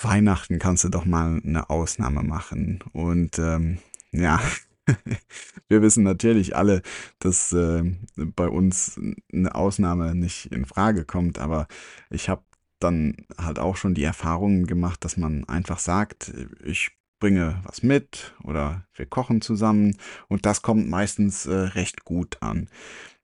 Weihnachten 0.00 0.58
kannst 0.58 0.84
du 0.84 0.88
doch 0.88 1.04
mal 1.04 1.40
eine 1.44 1.70
Ausnahme 1.70 2.22
machen. 2.22 2.80
Und 2.92 3.38
ähm, 3.38 3.78
ja, 4.10 4.40
wir 5.68 5.82
wissen 5.82 6.02
natürlich 6.02 6.56
alle, 6.56 6.82
dass 7.18 7.52
äh, 7.52 7.82
bei 8.16 8.48
uns 8.48 9.00
eine 9.32 9.54
Ausnahme 9.54 10.14
nicht 10.14 10.46
in 10.46 10.64
Frage 10.64 11.04
kommt, 11.04 11.38
aber 11.38 11.68
ich 12.10 12.28
habe 12.28 12.42
dann 12.80 13.16
halt 13.38 13.58
auch 13.58 13.76
schon 13.76 13.94
die 13.94 14.04
Erfahrungen 14.04 14.66
gemacht, 14.66 15.04
dass 15.04 15.16
man 15.16 15.44
einfach 15.44 15.78
sagt, 15.78 16.32
ich 16.64 16.90
bringe 17.20 17.60
was 17.62 17.84
mit 17.84 18.34
oder 18.42 18.84
wir 18.94 19.06
kochen 19.06 19.40
zusammen 19.40 19.96
und 20.26 20.44
das 20.44 20.62
kommt 20.62 20.88
meistens 20.88 21.46
äh, 21.46 21.54
recht 21.54 22.04
gut 22.04 22.38
an. 22.40 22.68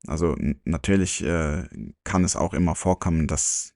Also 0.06 0.36
natürlich 0.64 1.24
äh, 1.24 1.64
kann 2.04 2.22
es 2.22 2.36
auch 2.36 2.54
immer 2.54 2.76
vorkommen, 2.76 3.26
dass 3.26 3.74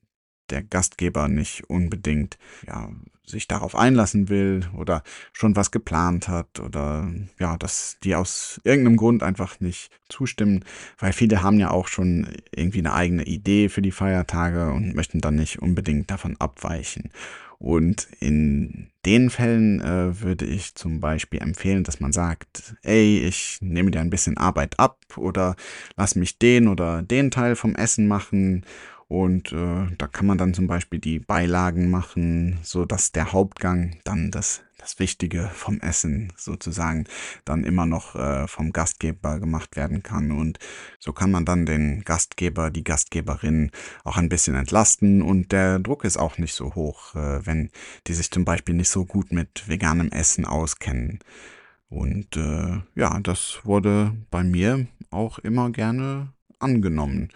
der 0.52 0.62
Gastgeber 0.62 1.28
nicht 1.28 1.68
unbedingt 1.68 2.38
ja, 2.66 2.90
sich 3.26 3.49
darauf 3.49 3.75
einlassen 3.75 4.28
will 4.28 4.68
oder 4.76 5.02
schon 5.32 5.56
was 5.56 5.71
geplant 5.71 6.28
hat 6.28 6.61
oder 6.61 7.11
ja, 7.38 7.56
dass 7.56 7.97
die 8.04 8.14
aus 8.14 8.61
irgendeinem 8.64 8.97
Grund 8.97 9.23
einfach 9.23 9.61
nicht 9.61 9.90
zustimmen, 10.09 10.64
weil 10.99 11.12
viele 11.12 11.42
haben 11.42 11.59
ja 11.59 11.71
auch 11.71 11.88
schon 11.88 12.28
irgendwie 12.54 12.80
eine 12.80 12.94
eigene 12.94 13.25
Idee 13.25 13.68
für 13.68 13.82
die 13.82 13.90
Feiertage 13.92 14.71
und 14.73 14.94
möchten 14.94 15.21
dann 15.21 15.37
nicht 15.37 15.61
unbedingt 15.61 16.11
davon 16.11 16.37
abweichen. 16.38 17.11
Und 17.62 18.09
in 18.18 18.90
den 19.06 19.30
Fällen 19.30 19.80
äh, 19.80 20.21
würde 20.21 20.44
ich 20.44 20.75
zum 20.75 20.99
Beispiel 20.99 21.40
empfehlen, 21.40 21.85
dass 21.85 22.00
man 22.00 22.12
sagt, 22.12 22.75
ey, 22.82 23.21
ich 23.21 23.59
nehme 23.61 23.92
dir 23.92 24.00
ein 24.00 24.11
bisschen 24.11 24.37
Arbeit 24.37 24.80
ab 24.80 24.99
oder 25.16 25.54
lass 25.97 26.16
mich 26.16 26.40
den 26.40 26.66
oder 26.66 27.02
den 27.02 27.30
Teil 27.30 27.54
vom 27.54 27.76
Essen 27.76 28.09
machen 28.09 28.66
und 29.12 29.52
äh, 29.52 29.95
da 29.99 30.07
kann 30.07 30.25
man 30.25 30.38
dann 30.38 30.54
zum 30.54 30.66
Beispiel 30.66 30.99
die 30.99 31.19
Beilagen 31.19 31.90
machen, 31.90 32.59
so 32.62 32.87
dass 32.87 33.12
der 33.12 33.35
Hauptgang 33.35 33.99
dann 34.04 34.31
das, 34.31 34.62
das 34.78 34.99
Wichtige 34.99 35.50
vom 35.52 35.81
Essen 35.81 36.33
sozusagen 36.38 37.04
dann 37.45 37.62
immer 37.64 37.85
noch 37.85 38.14
äh, 38.14 38.49
vom 38.49 38.73
Gastgeber 38.73 39.38
gemacht 39.38 39.76
werden 39.76 40.02
kann. 40.02 40.33
Und 40.33 40.59
so 40.99 41.12
kann 41.12 41.31
man 41.31 41.45
dann 41.45 41.66
den 41.66 42.04
Gastgeber, 42.04 42.71
die 42.71 42.85
Gastgeberin 42.85 43.71
auch 44.02 44.16
ein 44.16 44.31
bisschen 44.31 44.54
entlasten 44.54 45.21
und 45.21 45.52
der 45.52 45.78
Druck 45.78 46.04
ist 46.04 46.16
auch 46.16 46.38
nicht 46.38 46.54
so 46.54 46.75
hoch, 46.75 47.14
äh, 47.14 47.45
wenn 47.45 47.69
die 48.07 48.14
sich 48.14 48.31
zum 48.31 48.47
Beispiel 48.47 48.75
nicht 48.75 48.88
so 48.88 49.04
gut 49.04 49.31
mit 49.31 49.69
veganem 49.69 50.09
Essen 50.09 50.47
auskennen. 50.47 51.19
Und 51.90 52.38
äh, 52.38 52.81
ja, 52.95 53.21
das 53.21 53.61
wurde 53.64 54.16
bei 54.31 54.42
mir 54.42 54.87
auch 55.11 55.38
immer 55.38 55.69
gerne 55.69 56.33
angenommen 56.59 57.28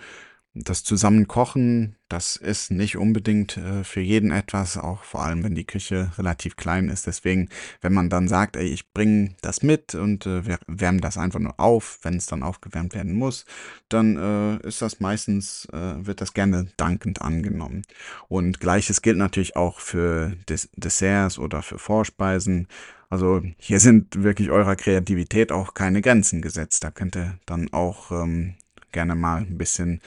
das 0.58 0.84
Zusammenkochen, 0.84 1.96
das 2.08 2.36
ist 2.36 2.70
nicht 2.70 2.96
unbedingt 2.96 3.56
äh, 3.56 3.84
für 3.84 4.00
jeden 4.00 4.30
etwas, 4.30 4.78
auch 4.78 5.02
vor 5.02 5.22
allem 5.22 5.42
wenn 5.44 5.54
die 5.54 5.66
Küche 5.66 6.10
relativ 6.16 6.56
klein 6.56 6.88
ist. 6.88 7.06
Deswegen, 7.06 7.48
wenn 7.80 7.92
man 7.92 8.08
dann 8.08 8.28
sagt, 8.28 8.56
ey, 8.56 8.66
ich 8.66 8.92
bringe 8.92 9.34
das 9.42 9.62
mit 9.62 9.94
und 9.94 10.24
äh, 10.24 10.46
wir 10.46 10.58
wärmen 10.66 11.00
das 11.00 11.18
einfach 11.18 11.40
nur 11.40 11.58
auf, 11.58 11.98
wenn 12.02 12.16
es 12.16 12.26
dann 12.26 12.42
aufgewärmt 12.42 12.94
werden 12.94 13.14
muss, 13.14 13.44
dann 13.88 14.16
äh, 14.16 14.66
ist 14.66 14.80
das 14.82 15.00
meistens, 15.00 15.68
äh, 15.72 16.06
wird 16.06 16.20
das 16.20 16.32
gerne 16.32 16.68
dankend 16.76 17.20
angenommen. 17.20 17.82
Und 18.28 18.60
gleiches 18.60 19.02
gilt 19.02 19.18
natürlich 19.18 19.56
auch 19.56 19.80
für 19.80 20.32
Des 20.48 20.70
Desserts 20.76 21.38
oder 21.38 21.62
für 21.62 21.78
Vorspeisen. 21.78 22.68
Also 23.10 23.42
hier 23.58 23.80
sind 23.80 24.22
wirklich 24.22 24.50
eurer 24.50 24.76
Kreativität 24.76 25.52
auch 25.52 25.74
keine 25.74 26.00
Grenzen 26.00 26.40
gesetzt. 26.40 26.82
Da 26.82 26.90
könnt 26.90 27.16
ihr 27.16 27.38
dann 27.46 27.72
auch 27.72 28.10
ähm, 28.10 28.54
gerne 28.92 29.14
mal 29.14 29.42
ein 29.42 29.58
bisschen 29.58 30.00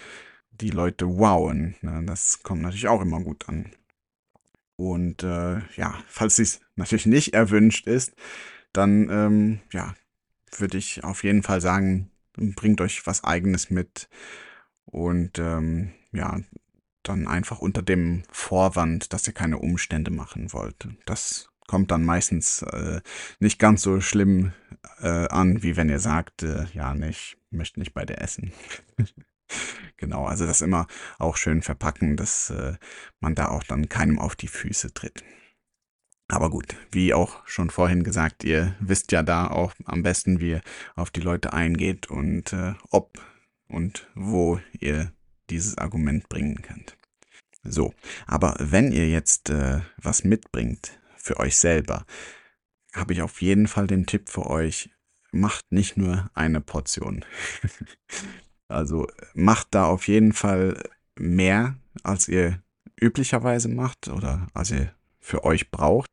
die 0.62 0.70
Leute 0.70 1.08
wowen. 1.08 1.76
Ne? 1.82 2.04
Das 2.06 2.44
kommt 2.44 2.62
natürlich 2.62 2.88
auch 2.88 3.02
immer 3.02 3.22
gut 3.22 3.48
an. 3.50 3.72
Und 4.76 5.24
äh, 5.24 5.60
ja, 5.76 5.96
falls 6.08 6.40
es 6.40 6.62
natürlich 6.76 7.06
nicht 7.06 7.34
erwünscht 7.34 7.86
ist, 7.86 8.14
dann 8.72 9.10
ähm, 9.10 9.60
ja, 9.74 9.96
würde 10.58 10.78
ich 10.78 11.04
auf 11.04 11.24
jeden 11.24 11.44
Fall 11.44 11.60
sagen, 11.62 12.12
bringt 12.34 12.80
euch 12.82 13.06
was 13.06 13.24
eigenes 13.24 13.70
mit. 13.70 14.10
Und 14.86 15.38
ähm, 15.38 15.92
ja, 16.14 16.40
dann 17.04 17.28
einfach 17.28 17.60
unter 17.60 17.82
dem 17.82 18.24
Vorwand, 18.32 19.14
dass 19.14 19.28
ihr 19.28 19.34
keine 19.34 19.58
Umstände 19.60 20.12
machen 20.12 20.54
wollt. 20.54 20.88
Das 21.06 21.50
kommt 21.68 21.92
dann 21.92 22.04
meistens 22.04 22.62
äh, 22.64 23.02
nicht 23.40 23.60
ganz 23.60 23.84
so 23.84 24.02
schlimm 24.02 24.54
äh, 25.02 25.28
an, 25.28 25.62
wie 25.62 25.78
wenn 25.78 25.90
ihr 25.90 26.00
sagt, 26.00 26.44
äh, 26.44 26.66
ja, 26.74 26.94
ne, 26.94 27.10
ich 27.10 27.38
möchte 27.52 27.80
nicht 27.80 27.94
bei 27.94 28.06
dir 28.06 28.20
essen. 28.22 28.52
genau, 29.98 30.26
also 30.26 30.46
das 30.46 30.62
immer 30.62 30.88
auch 31.18 31.38
schön 31.38 31.62
verpacken, 31.62 32.18
dass 32.18 32.50
äh, 32.50 32.76
man 33.20 33.36
da 33.36 33.50
auch 33.50 33.64
dann 33.64 33.90
keinem 33.90 34.20
auf 34.20 34.36
die 34.36 34.48
Füße 34.48 34.94
tritt. 34.94 35.24
Aber 36.28 36.52
gut, 36.52 36.76
wie 36.92 37.14
auch 37.14 37.48
schon 37.48 37.72
vorhin 37.72 38.04
gesagt, 38.04 38.44
ihr 38.44 38.76
wisst 38.80 39.12
ja 39.12 39.24
da 39.24 39.48
auch 39.48 39.74
am 39.86 40.04
besten, 40.04 40.40
wie 40.40 40.52
ihr 40.52 40.62
auf 40.96 41.10
die 41.10 41.22
Leute 41.22 41.54
eingeht 41.54 42.08
und 42.08 42.54
äh, 42.54 42.76
ob 42.92 43.20
und 43.68 44.08
wo 44.14 44.60
ihr 44.80 45.12
dieses 45.50 45.78
Argument 45.78 46.30
bringen 46.30 46.62
könnt. 46.62 46.98
So, 47.64 47.94
aber 48.28 48.56
wenn 48.60 48.92
ihr 48.92 49.10
jetzt 49.10 49.50
äh, 49.50 49.82
was 49.98 50.24
mitbringt 50.24 51.00
für 51.18 51.38
euch 51.38 51.58
selber, 51.58 52.06
habe 52.94 53.14
ich 53.14 53.22
auf 53.22 53.42
jeden 53.42 53.68
Fall 53.68 53.88
den 53.88 54.06
Tipp 54.06 54.30
für 54.30 54.48
euch, 54.48 54.90
macht 55.32 55.72
nicht 55.72 55.98
nur 55.98 56.30
eine 56.34 56.62
Portion. 56.62 57.26
Also 58.70 59.08
macht 59.34 59.68
da 59.72 59.86
auf 59.86 60.08
jeden 60.08 60.34
Fall 60.34 60.82
mehr, 61.18 61.76
als 62.04 62.28
ihr 62.28 62.62
üblicherweise 63.00 63.68
macht 63.68 64.08
oder 64.08 64.48
als 64.54 64.72
ihr 64.72 64.94
für 65.20 65.44
euch 65.44 65.72
braucht. 65.72 66.12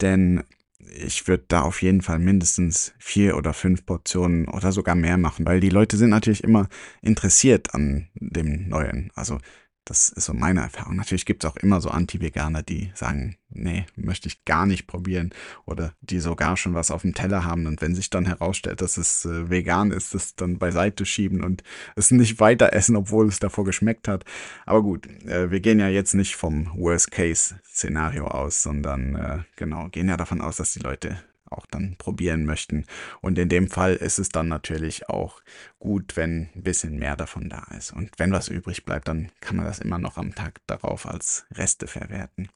Denn 0.00 0.42
ich 0.78 1.26
würde 1.26 1.44
da 1.48 1.62
auf 1.62 1.82
jeden 1.82 2.02
Fall 2.02 2.18
mindestens 2.18 2.94
vier 2.98 3.36
oder 3.36 3.52
fünf 3.52 3.86
Portionen 3.86 4.48
oder 4.48 4.72
sogar 4.72 4.94
mehr 4.94 5.16
machen, 5.16 5.46
weil 5.46 5.60
die 5.60 5.70
Leute 5.70 5.96
sind 5.96 6.10
natürlich 6.10 6.44
immer 6.44 6.68
interessiert 7.00 7.74
an 7.74 8.08
dem 8.14 8.68
Neuen. 8.68 9.10
Also 9.14 9.38
das 9.84 10.08
ist 10.08 10.24
so 10.24 10.32
meine 10.32 10.60
Erfahrung. 10.60 10.96
Natürlich 10.96 11.26
gibt 11.26 11.44
es 11.44 11.50
auch 11.50 11.56
immer 11.56 11.80
so 11.80 11.90
Anti-Veganer, 11.90 12.62
die 12.62 12.90
sagen, 12.94 13.36
nee, 13.50 13.84
möchte 13.96 14.28
ich 14.28 14.44
gar 14.44 14.66
nicht 14.66 14.86
probieren 14.86 15.30
oder 15.66 15.92
die 16.00 16.20
sogar 16.20 16.56
schon 16.56 16.74
was 16.74 16.90
auf 16.90 17.02
dem 17.02 17.14
Teller 17.14 17.44
haben 17.44 17.66
und 17.66 17.82
wenn 17.82 17.94
sich 17.94 18.08
dann 18.08 18.24
herausstellt, 18.24 18.80
dass 18.80 18.96
es 18.96 19.24
äh, 19.24 19.50
vegan 19.50 19.90
ist, 19.90 20.14
das 20.14 20.36
dann 20.36 20.58
beiseite 20.58 21.04
schieben 21.04 21.42
und 21.42 21.62
es 21.96 22.10
nicht 22.10 22.40
weiter 22.40 22.72
essen, 22.72 22.96
obwohl 22.96 23.28
es 23.28 23.38
davor 23.38 23.64
geschmeckt 23.64 24.08
hat. 24.08 24.24
Aber 24.64 24.82
gut, 24.82 25.06
äh, 25.26 25.50
wir 25.50 25.60
gehen 25.60 25.78
ja 25.78 25.88
jetzt 25.88 26.14
nicht 26.14 26.34
vom 26.36 26.70
Worst-Case-Szenario 26.74 28.26
aus, 28.26 28.62
sondern 28.62 29.14
äh, 29.14 29.38
genau, 29.56 29.88
gehen 29.88 30.08
ja 30.08 30.16
davon 30.16 30.40
aus, 30.40 30.56
dass 30.56 30.72
die 30.72 30.80
Leute 30.80 31.18
auch 31.56 31.66
dann 31.66 31.96
probieren 31.96 32.44
möchten. 32.44 32.84
Und 33.20 33.38
in 33.38 33.48
dem 33.48 33.68
Fall 33.68 33.94
ist 33.94 34.18
es 34.18 34.28
dann 34.28 34.48
natürlich 34.48 35.08
auch 35.08 35.40
gut, 35.78 36.16
wenn 36.16 36.48
ein 36.54 36.62
bisschen 36.62 36.98
mehr 36.98 37.16
davon 37.16 37.48
da 37.48 37.66
ist. 37.76 37.92
Und 37.92 38.10
wenn 38.18 38.32
was 38.32 38.48
übrig 38.48 38.84
bleibt, 38.84 39.08
dann 39.08 39.30
kann 39.40 39.56
man 39.56 39.66
das 39.66 39.78
immer 39.78 39.98
noch 39.98 40.16
am 40.16 40.34
Tag 40.34 40.60
darauf 40.66 41.06
als 41.06 41.46
Reste 41.54 41.86
verwerten. 41.86 42.48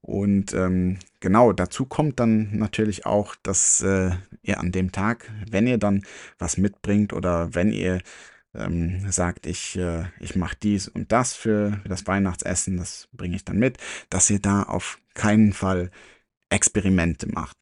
Und 0.00 0.52
ähm, 0.52 0.98
genau, 1.20 1.54
dazu 1.54 1.86
kommt 1.86 2.20
dann 2.20 2.58
natürlich 2.58 3.06
auch, 3.06 3.34
dass 3.42 3.80
äh, 3.80 4.10
ihr 4.42 4.60
an 4.60 4.70
dem 4.70 4.92
Tag, 4.92 5.30
wenn 5.50 5.66
ihr 5.66 5.78
dann 5.78 6.04
was 6.38 6.58
mitbringt 6.58 7.14
oder 7.14 7.54
wenn 7.54 7.72
ihr 7.72 8.02
ähm, 8.54 9.10
sagt, 9.10 9.46
ich, 9.46 9.76
äh, 9.76 10.04
ich 10.20 10.36
mache 10.36 10.56
dies 10.62 10.88
und 10.88 11.10
das 11.10 11.34
für, 11.34 11.80
für 11.82 11.88
das 11.88 12.06
Weihnachtsessen, 12.06 12.76
das 12.76 13.08
bringe 13.12 13.36
ich 13.36 13.44
dann 13.46 13.58
mit, 13.58 13.78
dass 14.10 14.28
ihr 14.28 14.40
da 14.40 14.64
auf 14.64 14.98
keinen 15.14 15.54
Fall 15.54 15.90
Experimente 16.50 17.26
macht. 17.32 17.56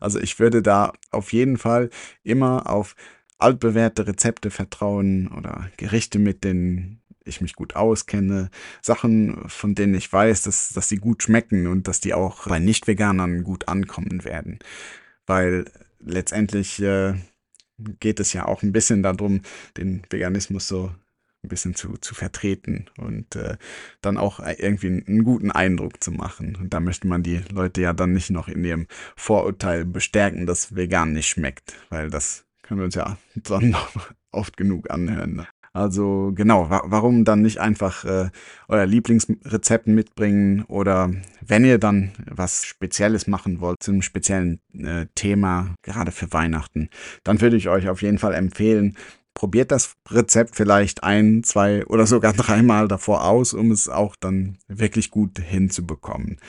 Also 0.00 0.20
ich 0.20 0.38
würde 0.38 0.62
da 0.62 0.92
auf 1.10 1.32
jeden 1.32 1.56
Fall 1.56 1.90
immer 2.22 2.68
auf 2.68 2.96
altbewährte 3.38 4.06
Rezepte 4.06 4.50
vertrauen 4.50 5.28
oder 5.28 5.70
Gerichte, 5.76 6.18
mit 6.18 6.44
denen 6.44 7.02
ich 7.24 7.40
mich 7.40 7.54
gut 7.54 7.74
auskenne, 7.74 8.50
Sachen, 8.82 9.48
von 9.48 9.74
denen 9.74 9.94
ich 9.94 10.12
weiß, 10.12 10.42
dass, 10.42 10.70
dass 10.70 10.88
sie 10.88 10.98
gut 10.98 11.22
schmecken 11.22 11.66
und 11.66 11.88
dass 11.88 12.00
die 12.00 12.14
auch 12.14 12.46
bei 12.46 12.58
Nicht-Veganern 12.58 13.44
gut 13.44 13.68
ankommen 13.68 14.24
werden. 14.24 14.58
Weil 15.26 15.64
letztendlich 16.00 16.80
äh, 16.82 17.14
geht 17.78 18.20
es 18.20 18.32
ja 18.32 18.46
auch 18.46 18.62
ein 18.62 18.72
bisschen 18.72 19.02
darum, 19.02 19.40
den 19.76 20.02
Veganismus 20.10 20.68
so 20.68 20.92
ein 21.44 21.48
bisschen 21.48 21.74
zu, 21.74 21.96
zu 21.98 22.14
vertreten 22.14 22.86
und 22.98 23.36
äh, 23.36 23.56
dann 24.00 24.16
auch 24.16 24.40
irgendwie 24.40 24.88
einen 24.88 25.24
guten 25.24 25.50
Eindruck 25.50 26.02
zu 26.02 26.10
machen. 26.10 26.56
Und 26.56 26.74
da 26.74 26.80
möchte 26.80 27.06
man 27.06 27.22
die 27.22 27.40
Leute 27.52 27.82
ja 27.82 27.92
dann 27.92 28.12
nicht 28.12 28.30
noch 28.30 28.48
in 28.48 28.64
ihrem 28.64 28.86
Vorurteil 29.16 29.84
bestärken, 29.84 30.46
dass 30.46 30.74
vegan 30.74 31.12
nicht 31.12 31.28
schmeckt, 31.28 31.74
weil 31.90 32.10
das 32.10 32.44
können 32.62 32.80
wir 32.80 32.86
uns 32.86 32.94
ja 32.94 33.18
dann 33.34 33.70
noch 33.70 33.90
oft 34.32 34.56
genug 34.56 34.90
anhören. 34.90 35.36
Ne? 35.36 35.46
Also 35.76 36.30
genau, 36.32 36.70
wa 36.70 36.82
warum 36.86 37.24
dann 37.24 37.42
nicht 37.42 37.58
einfach 37.58 38.04
äh, 38.04 38.30
euer 38.68 38.86
Lieblingsrezept 38.86 39.88
mitbringen 39.88 40.62
oder 40.68 41.10
wenn 41.40 41.64
ihr 41.64 41.78
dann 41.78 42.12
was 42.30 42.64
Spezielles 42.64 43.26
machen 43.26 43.60
wollt 43.60 43.82
zu 43.82 43.90
einem 43.90 44.02
speziellen 44.02 44.60
äh, 44.72 45.06
Thema, 45.16 45.74
gerade 45.82 46.12
für 46.12 46.32
Weihnachten, 46.32 46.90
dann 47.24 47.40
würde 47.40 47.56
ich 47.56 47.68
euch 47.68 47.88
auf 47.88 48.02
jeden 48.02 48.18
Fall 48.18 48.34
empfehlen, 48.34 48.96
probiert 49.34 49.72
das 49.72 49.96
Rezept 50.08 50.56
vielleicht 50.56 51.02
ein, 51.04 51.42
zwei 51.42 51.84
oder 51.86 52.06
sogar 52.06 52.32
dreimal 52.34 52.88
davor 52.88 53.24
aus, 53.24 53.52
um 53.52 53.70
es 53.70 53.88
auch 53.88 54.16
dann 54.16 54.58
wirklich 54.68 55.10
gut 55.10 55.38
hinzubekommen. 55.38 56.40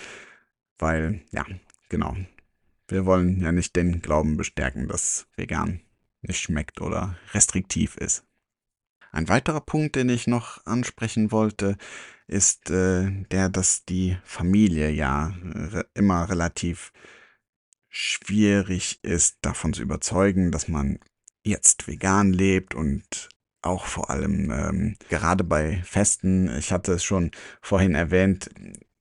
Weil, 0.78 1.22
ja, 1.32 1.46
genau. 1.90 2.16
Wir 2.88 3.06
wollen 3.06 3.42
ja 3.42 3.52
nicht 3.52 3.76
den 3.76 4.02
Glauben 4.02 4.38
bestärken, 4.38 4.88
dass 4.88 5.28
vegan 5.36 5.82
nicht 6.22 6.40
schmeckt 6.40 6.82
oder 6.82 7.18
restriktiv 7.34 7.98
ist. 7.98 8.24
Ein 9.12 9.28
weiterer 9.30 9.62
Punkt, 9.62 9.96
den 9.96 10.10
ich 10.10 10.28
noch 10.28 10.66
ansprechen 10.66 11.32
wollte, 11.32 11.78
ist 12.28 12.70
äh, 12.70 13.10
der, 13.32 13.50
dass 13.50 13.86
die 13.86 14.18
Familie 14.24 14.90
ja 14.92 15.34
re 15.44 15.86
immer 15.94 16.30
relativ 16.30 16.92
schwierig 17.90 19.00
ist, 19.04 19.38
davon 19.42 19.74
zu 19.74 19.82
überzeugen, 19.82 20.52
dass 20.52 20.68
man 20.68 21.00
jetzt 21.46 21.88
vegan 21.88 22.34
lebt 22.34 22.76
und 22.76 23.30
auch 23.62 23.86
vor 23.86 24.10
allem 24.10 24.52
ähm, 24.52 24.96
gerade 25.10 25.44
bei 25.44 25.82
Festen, 25.84 26.56
ich 26.58 26.72
hatte 26.72 26.94
es 26.94 27.04
schon 27.04 27.32
vorhin 27.62 27.96
erwähnt, 27.96 28.50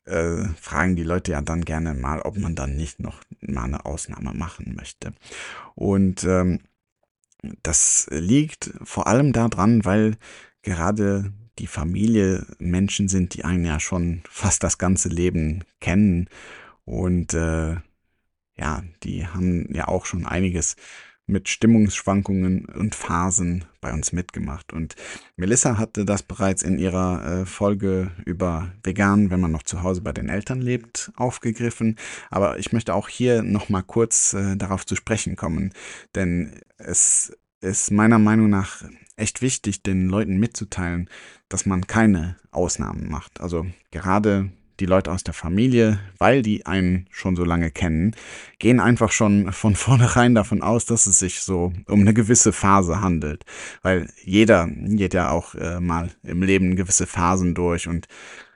äh, 0.05 0.45
fragen 0.61 0.97
die 0.97 1.03
Leute 1.03 1.33
ja 1.33 1.43
dann 1.43 1.65
gerne 1.65 1.95
mal, 1.95 2.21
ob 2.21 2.37
man 2.37 2.55
dann 2.55 2.77
nicht 2.77 3.01
noch 3.01 3.21
mal 3.41 3.65
eine 3.65 3.85
Ausnahme 3.85 4.35
machen 4.35 4.75
möchte. 4.77 5.15
Und 5.75 6.25
ähm, 6.25 6.61
das 7.63 8.07
liegt 8.11 8.73
vor 8.83 9.07
allem 9.07 9.33
daran, 9.33 9.85
weil 9.85 10.17
gerade 10.63 11.33
die 11.59 11.67
Familie 11.67 12.47
Menschen 12.59 13.09
sind, 13.09 13.35
die 13.35 13.45
einen 13.45 13.65
ja 13.65 13.81
schon 13.81 14.23
fast 14.29 14.63
das 14.63 14.79
ganze 14.79 15.09
Leben 15.09 15.65
kennen 15.81 16.29
und 16.85 17.35
äh, 17.35 17.77
ja, 18.57 18.83
die 19.03 19.27
haben 19.27 19.73
ja 19.75 19.89
auch 19.89 20.07
schon 20.07 20.27
einiges 20.27 20.77
mit 21.27 21.49
Stimmungsschwankungen 21.49 22.67
und 22.67 22.95
Phasen 22.95 23.65
bei 23.81 23.93
uns 23.93 24.13
mitgemacht. 24.13 24.73
Und 24.73 24.95
Melissa 25.37 25.79
hatte 25.79 26.05
das 26.05 26.23
bereits 26.23 26.63
in 26.63 26.79
ihrer 26.79 27.43
äh, 27.43 27.47
Folge 27.47 28.11
über 28.25 28.73
Vegan, 28.83 29.31
wenn 29.31 29.41
man 29.41 29.53
noch 29.53 29.63
zu 29.63 29.83
Hause 29.83 30.03
bei 30.03 30.13
den 30.13 30.29
Eltern 30.29 30.61
lebt, 30.61 31.13
aufgegriffen. 31.17 31.97
Aber 32.31 32.59
ich 32.59 32.73
möchte 32.73 32.95
auch 32.95 33.09
hier 33.09 33.43
nochmal 33.43 33.83
kurz 33.83 34.35
äh, 34.35 34.57
darauf 34.57 34.85
zu 34.85 34.97
sprechen 34.97 35.37
kommen, 35.37 35.73
denn 36.15 36.61
es 36.77 37.37
ist 37.61 37.91
meiner 37.91 38.19
Meinung 38.19 38.51
nach 38.51 38.85
echt 39.17 39.41
wichtig, 39.41 39.83
den 39.83 40.09
Leuten 40.09 40.39
mitzuteilen, 40.39 41.09
dass 41.49 41.67
man 41.67 41.87
keine 41.87 42.37
Ausnahmen 42.51 43.09
macht. 43.09 43.41
Also 43.41 43.67
gerade 43.91 44.51
die 44.81 44.87
Leute 44.87 45.13
aus 45.13 45.25
der 45.25 45.35
Familie, 45.35 46.01
weil 46.19 46.43
die 46.43 46.67
einen 46.67 47.07
schon 47.11 47.37
so 47.37 47.45
lange 47.45 47.71
kennen, 47.71 48.15
gehen 48.59 48.81
einfach 48.81 49.13
schon 49.13 49.53
von 49.53 49.75
vornherein 49.77 50.35
davon 50.35 50.63
aus, 50.63 50.87
dass 50.87 51.07
es 51.07 51.19
sich 51.19 51.41
so 51.41 51.73
um 51.87 52.01
eine 52.01 52.15
gewisse 52.15 52.53
Phase 52.53 53.01
handelt. 53.01 53.45
Weil 53.83 54.09
jeder 54.23 54.69
geht 54.69 55.15
ja 55.15 55.31
auch 55.31 55.55
äh, 55.55 55.81
mal 55.81 56.11
im 56.23 56.43
Leben 56.43 56.77
gewisse 56.77 57.07
Phasen 57.07 57.55
durch 57.55 57.89
und 57.89 58.09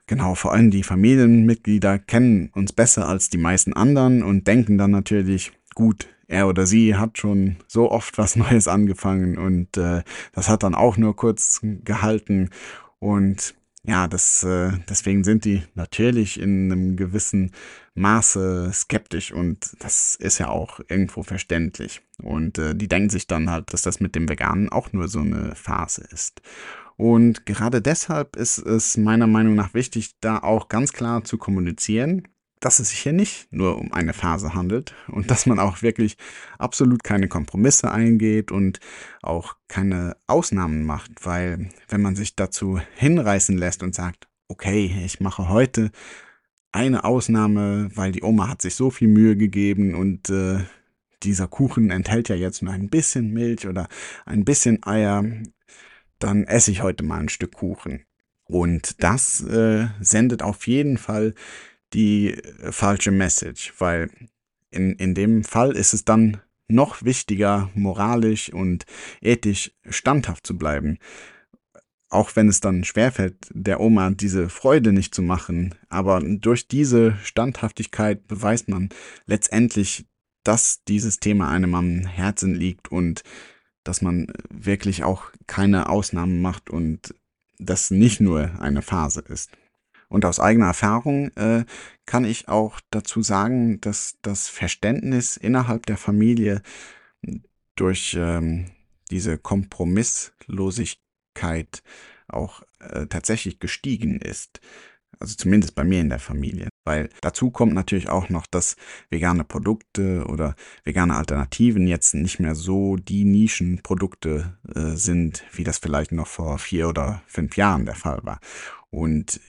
genau, 0.06 0.34
vor 0.34 0.52
allem 0.52 0.70
die 0.70 0.82
Familienmitglieder 0.82 1.98
kennen 1.98 2.50
uns 2.54 2.72
besser 2.72 3.08
als 3.08 3.30
die 3.30 3.38
meisten 3.38 3.72
anderen 3.72 4.22
und 4.22 4.46
denken 4.46 4.78
dann 4.78 4.90
natürlich, 4.90 5.52
gut, 5.74 6.08
er 6.28 6.46
oder 6.46 6.66
sie 6.66 6.94
hat 6.94 7.18
schon 7.18 7.56
so 7.66 7.90
oft 7.90 8.18
was 8.18 8.36
Neues 8.36 8.68
angefangen 8.68 9.38
und 9.38 9.76
äh, 9.76 10.02
das 10.32 10.48
hat 10.48 10.62
dann 10.62 10.74
auch 10.74 10.96
nur 10.96 11.16
kurz 11.16 11.60
gehalten 11.84 12.50
und 12.98 13.54
ja, 13.88 14.06
das, 14.06 14.44
äh, 14.44 14.72
deswegen 14.86 15.24
sind 15.24 15.46
die 15.46 15.62
natürlich 15.74 16.38
in 16.38 16.70
einem 16.70 16.96
gewissen 16.96 17.52
Maße 17.94 18.70
skeptisch 18.72 19.32
und 19.32 19.76
das 19.78 20.14
ist 20.14 20.38
ja 20.38 20.48
auch 20.48 20.80
irgendwo 20.88 21.22
verständlich. 21.22 22.02
Und 22.22 22.58
äh, 22.58 22.74
die 22.74 22.86
denken 22.86 23.08
sich 23.08 23.26
dann 23.26 23.48
halt, 23.48 23.72
dass 23.72 23.80
das 23.80 23.98
mit 23.98 24.14
dem 24.14 24.28
Veganen 24.28 24.68
auch 24.68 24.92
nur 24.92 25.08
so 25.08 25.20
eine 25.20 25.54
Phase 25.54 26.02
ist. 26.12 26.42
Und 26.96 27.46
gerade 27.46 27.80
deshalb 27.80 28.36
ist 28.36 28.58
es 28.58 28.98
meiner 28.98 29.26
Meinung 29.26 29.54
nach 29.54 29.72
wichtig, 29.72 30.16
da 30.20 30.38
auch 30.38 30.68
ganz 30.68 30.92
klar 30.92 31.24
zu 31.24 31.38
kommunizieren, 31.38 32.28
dass 32.60 32.78
es 32.78 32.90
sich 32.90 33.00
hier 33.00 33.12
nicht 33.12 33.52
nur 33.52 33.78
um 33.78 33.92
eine 33.92 34.12
Phase 34.12 34.54
handelt 34.54 34.94
und 35.08 35.30
dass 35.30 35.46
man 35.46 35.58
auch 35.58 35.82
wirklich 35.82 36.16
absolut 36.58 37.04
keine 37.04 37.28
Kompromisse 37.28 37.90
eingeht 37.90 38.50
und 38.50 38.80
auch 39.22 39.56
keine 39.68 40.16
Ausnahmen 40.26 40.84
macht, 40.84 41.12
weil 41.24 41.70
wenn 41.88 42.02
man 42.02 42.16
sich 42.16 42.36
dazu 42.36 42.80
hinreißen 42.96 43.56
lässt 43.56 43.82
und 43.82 43.94
sagt, 43.94 44.28
okay, 44.48 45.02
ich 45.04 45.20
mache 45.20 45.48
heute 45.48 45.90
eine 46.72 47.04
Ausnahme, 47.04 47.90
weil 47.94 48.12
die 48.12 48.22
Oma 48.22 48.48
hat 48.48 48.62
sich 48.62 48.74
so 48.74 48.90
viel 48.90 49.08
Mühe 49.08 49.36
gegeben 49.36 49.94
und 49.94 50.30
äh, 50.30 50.60
dieser 51.22 51.48
Kuchen 51.48 51.90
enthält 51.90 52.28
ja 52.28 52.36
jetzt 52.36 52.62
nur 52.62 52.72
ein 52.72 52.88
bisschen 52.88 53.32
Milch 53.32 53.66
oder 53.66 53.88
ein 54.26 54.44
bisschen 54.44 54.84
Eier, 54.84 55.24
dann 56.18 56.44
esse 56.44 56.70
ich 56.70 56.82
heute 56.82 57.04
mal 57.04 57.20
ein 57.20 57.28
Stück 57.28 57.54
Kuchen. 57.54 58.04
Und 58.44 59.02
das 59.02 59.42
äh, 59.42 59.88
sendet 60.00 60.42
auf 60.42 60.66
jeden 60.66 60.96
Fall 60.96 61.34
die 61.92 62.34
äh, 62.34 62.72
falsche 62.72 63.10
Message, 63.10 63.72
weil 63.78 64.10
in, 64.70 64.92
in 64.92 65.14
dem 65.14 65.44
Fall 65.44 65.72
ist 65.72 65.94
es 65.94 66.04
dann 66.04 66.40
noch 66.68 67.02
wichtiger, 67.02 67.70
moralisch 67.74 68.52
und 68.52 68.84
ethisch 69.20 69.72
standhaft 69.88 70.46
zu 70.46 70.58
bleiben. 70.58 70.98
Auch 72.10 72.36
wenn 72.36 72.48
es 72.48 72.60
dann 72.60 72.84
schwerfällt, 72.84 73.48
der 73.52 73.80
Oma 73.80 74.10
diese 74.10 74.48
Freude 74.48 74.92
nicht 74.92 75.14
zu 75.14 75.22
machen. 75.22 75.74
Aber 75.88 76.20
durch 76.20 76.68
diese 76.68 77.16
Standhaftigkeit 77.22 78.26
beweist 78.26 78.68
man 78.68 78.90
letztendlich, 79.26 80.06
dass 80.42 80.84
dieses 80.84 81.20
Thema 81.20 81.50
einem 81.50 81.74
am 81.74 82.06
Herzen 82.06 82.54
liegt 82.54 82.90
und 82.90 83.22
dass 83.84 84.00
man 84.00 84.26
wirklich 84.50 85.04
auch 85.04 85.24
keine 85.46 85.88
Ausnahmen 85.88 86.40
macht 86.40 86.70
und 86.70 87.14
das 87.58 87.90
nicht 87.90 88.20
nur 88.20 88.60
eine 88.60 88.82
Phase 88.82 89.20
ist. 89.20 89.50
Und 90.08 90.24
aus 90.24 90.40
eigener 90.40 90.66
Erfahrung 90.66 91.30
äh, 91.36 91.64
kann 92.06 92.24
ich 92.24 92.48
auch 92.48 92.80
dazu 92.90 93.22
sagen, 93.22 93.80
dass 93.80 94.18
das 94.22 94.48
Verständnis 94.48 95.36
innerhalb 95.36 95.86
der 95.86 95.98
Familie 95.98 96.62
durch 97.76 98.16
ähm, 98.18 98.66
diese 99.10 99.38
Kompromisslosigkeit 99.38 101.82
auch 102.26 102.62
äh, 102.80 103.06
tatsächlich 103.06 103.58
gestiegen 103.58 104.20
ist. 104.20 104.60
Also 105.20 105.34
zumindest 105.34 105.74
bei 105.74 105.84
mir 105.84 106.00
in 106.00 106.10
der 106.10 106.20
Familie. 106.20 106.68
Weil 106.84 107.10
dazu 107.20 107.50
kommt 107.50 107.74
natürlich 107.74 108.08
auch 108.08 108.28
noch, 108.28 108.46
dass 108.46 108.76
vegane 109.10 109.44
Produkte 109.44 110.24
oder 110.26 110.54
vegane 110.84 111.16
Alternativen 111.16 111.86
jetzt 111.86 112.14
nicht 112.14 112.40
mehr 112.40 112.54
so 112.54 112.96
die 112.96 113.24
Nischenprodukte 113.24 114.58
äh, 114.74 114.96
sind, 114.96 115.44
wie 115.52 115.64
das 115.64 115.78
vielleicht 115.78 116.12
noch 116.12 116.28
vor 116.28 116.58
vier 116.58 116.88
oder 116.88 117.22
fünf 117.26 117.56
Jahren 117.56 117.84
der 117.84 117.96
Fall 117.96 118.20
war. 118.22 118.40
Und 118.90 119.40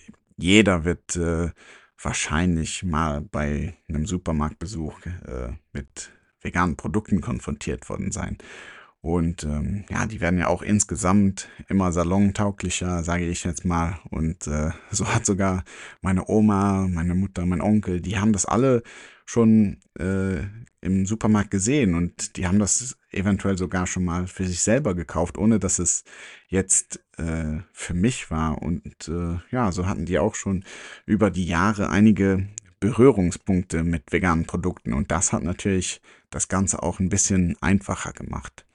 jeder 0.43 0.85
wird 0.85 1.15
äh, 1.15 1.51
wahrscheinlich 2.01 2.83
mal 2.83 3.21
bei 3.21 3.75
einem 3.87 4.05
Supermarktbesuch 4.05 5.05
äh, 5.05 5.53
mit 5.73 6.11
veganen 6.41 6.77
Produkten 6.77 7.21
konfrontiert 7.21 7.89
worden 7.89 8.11
sein. 8.11 8.37
Und 9.01 9.43
ähm, 9.43 9.85
ja, 9.89 10.05
die 10.05 10.19
werden 10.19 10.39
ja 10.39 10.47
auch 10.47 10.61
insgesamt 10.61 11.47
immer 11.69 11.93
salontauglicher, 11.93 13.03
sage 13.03 13.25
ich 13.25 13.45
jetzt 13.45 13.63
mal. 13.63 13.99
Und 14.09 14.47
äh, 14.47 14.71
so 14.91 15.07
hat 15.07 15.25
sogar 15.25 15.63
meine 16.01 16.27
Oma, 16.27 16.87
meine 16.89 17.15
Mutter, 17.15 17.45
mein 17.45 17.61
Onkel, 17.61 18.01
die 18.01 18.17
haben 18.17 18.33
das 18.33 18.45
alle 18.45 18.83
schon 19.29 19.77
äh, 19.99 20.39
im 20.81 21.05
Supermarkt 21.05 21.51
gesehen 21.51 21.93
und 21.93 22.35
die 22.35 22.47
haben 22.47 22.57
das 22.57 22.97
eventuell 23.11 23.59
sogar 23.59 23.85
schon 23.85 24.03
mal 24.03 24.25
für 24.25 24.47
sich 24.47 24.61
selber 24.61 24.95
gekauft, 24.95 25.37
ohne 25.37 25.59
dass 25.59 25.77
es 25.77 26.03
jetzt 26.47 26.99
äh, 27.17 27.59
für 27.71 27.93
mich 27.93 28.31
war. 28.31 28.59
Und 28.59 29.07
äh, 29.07 29.37
ja, 29.51 29.71
so 29.71 29.85
hatten 29.85 30.05
die 30.05 30.17
auch 30.17 30.33
schon 30.33 30.63
über 31.05 31.29
die 31.29 31.45
Jahre 31.45 31.89
einige 31.89 32.47
Berührungspunkte 32.79 33.83
mit 33.83 34.11
veganen 34.11 34.45
Produkten 34.47 34.93
und 34.93 35.11
das 35.11 35.31
hat 35.31 35.43
natürlich 35.43 36.01
das 36.31 36.47
Ganze 36.47 36.81
auch 36.81 36.99
ein 36.99 37.09
bisschen 37.09 37.55
einfacher 37.61 38.13
gemacht. 38.13 38.65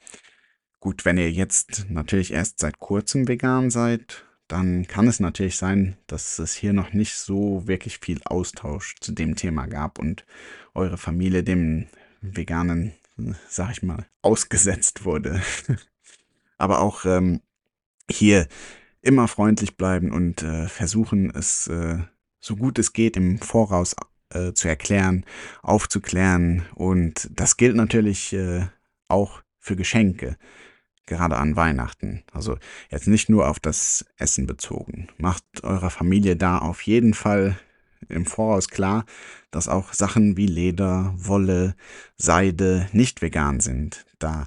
Gut, 0.79 1.05
wenn 1.05 1.19
ihr 1.19 1.33
jetzt 1.33 1.87
natürlich 1.89 2.33
erst 2.33 2.61
seit 2.61 2.79
kurzem 2.79 3.27
vegan 3.27 3.71
seid, 3.71 4.25
dann 4.49 4.87
kann 4.87 5.09
es 5.09 5.21
natürlich 5.21 5.57
sein, 5.57 5.97
dass 6.07 6.39
es 6.39 6.55
hier 6.55 6.73
noch 6.73 6.93
nicht 6.93 7.15
so 7.15 7.67
wirklich 7.67 7.99
viel 7.99 8.21
Austausch 8.25 8.97
zu 9.01 9.13
dem 9.13 9.37
Thema 9.37 9.67
gab 9.67 9.99
und 9.99 10.27
eure 10.75 10.99
Familie 10.99 11.43
dem 11.43 11.87
veganen, 12.21 12.93
sag 13.49 13.73
ich 13.73 13.83
mal, 13.83 14.07
ausgesetzt 14.23 15.05
wurde. 15.05 15.43
Aber 16.59 16.81
auch 16.81 17.05
ähm, 17.05 17.41
hier 18.11 18.47
immer 19.01 19.29
freundlich 19.29 19.77
bleiben 19.77 20.13
und 20.13 20.43
äh, 20.43 20.69
versuchen, 20.69 21.35
es 21.35 21.67
äh, 21.69 21.99
so 22.39 22.57
gut 22.57 22.79
es 22.79 22.93
geht 22.93 23.17
im 23.17 23.39
Voraus 23.39 23.97
äh, 24.31 24.53
zu 24.53 24.69
erklären, 24.69 25.25
aufzuklären. 25.63 26.67
Und 26.75 27.31
das 27.33 27.57
gilt 27.57 27.77
natürlich 27.77 28.33
äh, 28.35 28.67
auch 29.09 29.43
für 29.59 29.77
Geschenke 29.77 30.37
gerade 31.07 31.37
an 31.37 31.57
Weihnachten. 31.57 32.23
Also 32.33 32.57
jetzt 32.91 33.09
nicht 33.09 33.29
nur 33.29 33.49
auf 33.49 33.61
das 33.61 34.05
Essen 34.17 34.47
bezogen. 34.47 35.09
Macht 35.19 35.45
eurer 35.63 35.91
Familie 35.91 36.37
da 36.37 36.59
auf 36.59 36.83
jeden 36.83 37.15
Fall 37.15 37.59
im 38.09 38.27
Voraus 38.27 38.69
klar, 38.69 39.05
dass 39.51 39.69
auch 39.69 39.93
Sachen 39.93 40.37
wie 40.37 40.47
Leder, 40.47 41.15
Wolle, 41.17 41.75
Seide 42.17 42.89
nicht 42.93 43.23
vegan 43.23 43.61
sind. 43.61 44.05
Da 44.19 44.47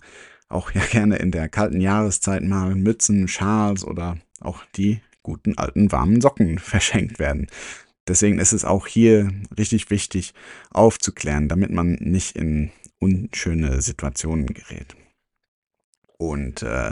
auch 0.50 0.72
ja 0.72 0.82
gerne 0.92 1.18
in 1.18 1.32
der 1.32 1.50
kalten 1.50 1.82
Jahreszeit 1.82 2.44
mal 2.44 2.76
Mützen, 2.76 3.28
Schals 3.28 3.84
oder 3.84 4.18
auch 4.40 4.64
die 4.76 5.02
guten 5.24 5.58
alten 5.58 5.92
warmen 5.92 6.22
Socken 6.22 6.60
verschenkt 6.60 7.20
werden. 7.20 7.48
Deswegen 8.08 8.40
ist 8.40 8.54
es 8.54 8.64
auch 8.64 8.88
hier 8.88 9.30
richtig 9.58 9.90
wichtig 9.90 10.34
aufzuklären, 10.72 11.50
damit 11.50 11.72
man 11.72 11.98
nicht 12.00 12.38
in 12.38 12.72
unschöne 13.00 13.82
Situationen 13.82 14.46
gerät. 14.46 14.96
Und 16.18 16.64
äh, 16.64 16.92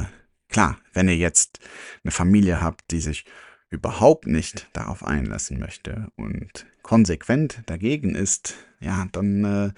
klar, 0.49 0.77
wenn 0.93 1.07
ihr 1.07 1.17
jetzt 1.17 1.59
eine 2.03 2.11
Familie 2.11 2.61
habt, 2.61 2.91
die 2.91 2.99
sich 2.99 3.25
überhaupt 3.69 4.27
nicht 4.27 4.69
darauf 4.73 5.03
einlassen 5.05 5.59
möchte 5.59 6.07
und 6.15 6.65
konsequent 6.81 7.63
dagegen 7.65 8.15
ist, 8.15 8.55
ja, 8.79 9.07
dann 9.11 9.43
äh, 9.43 9.71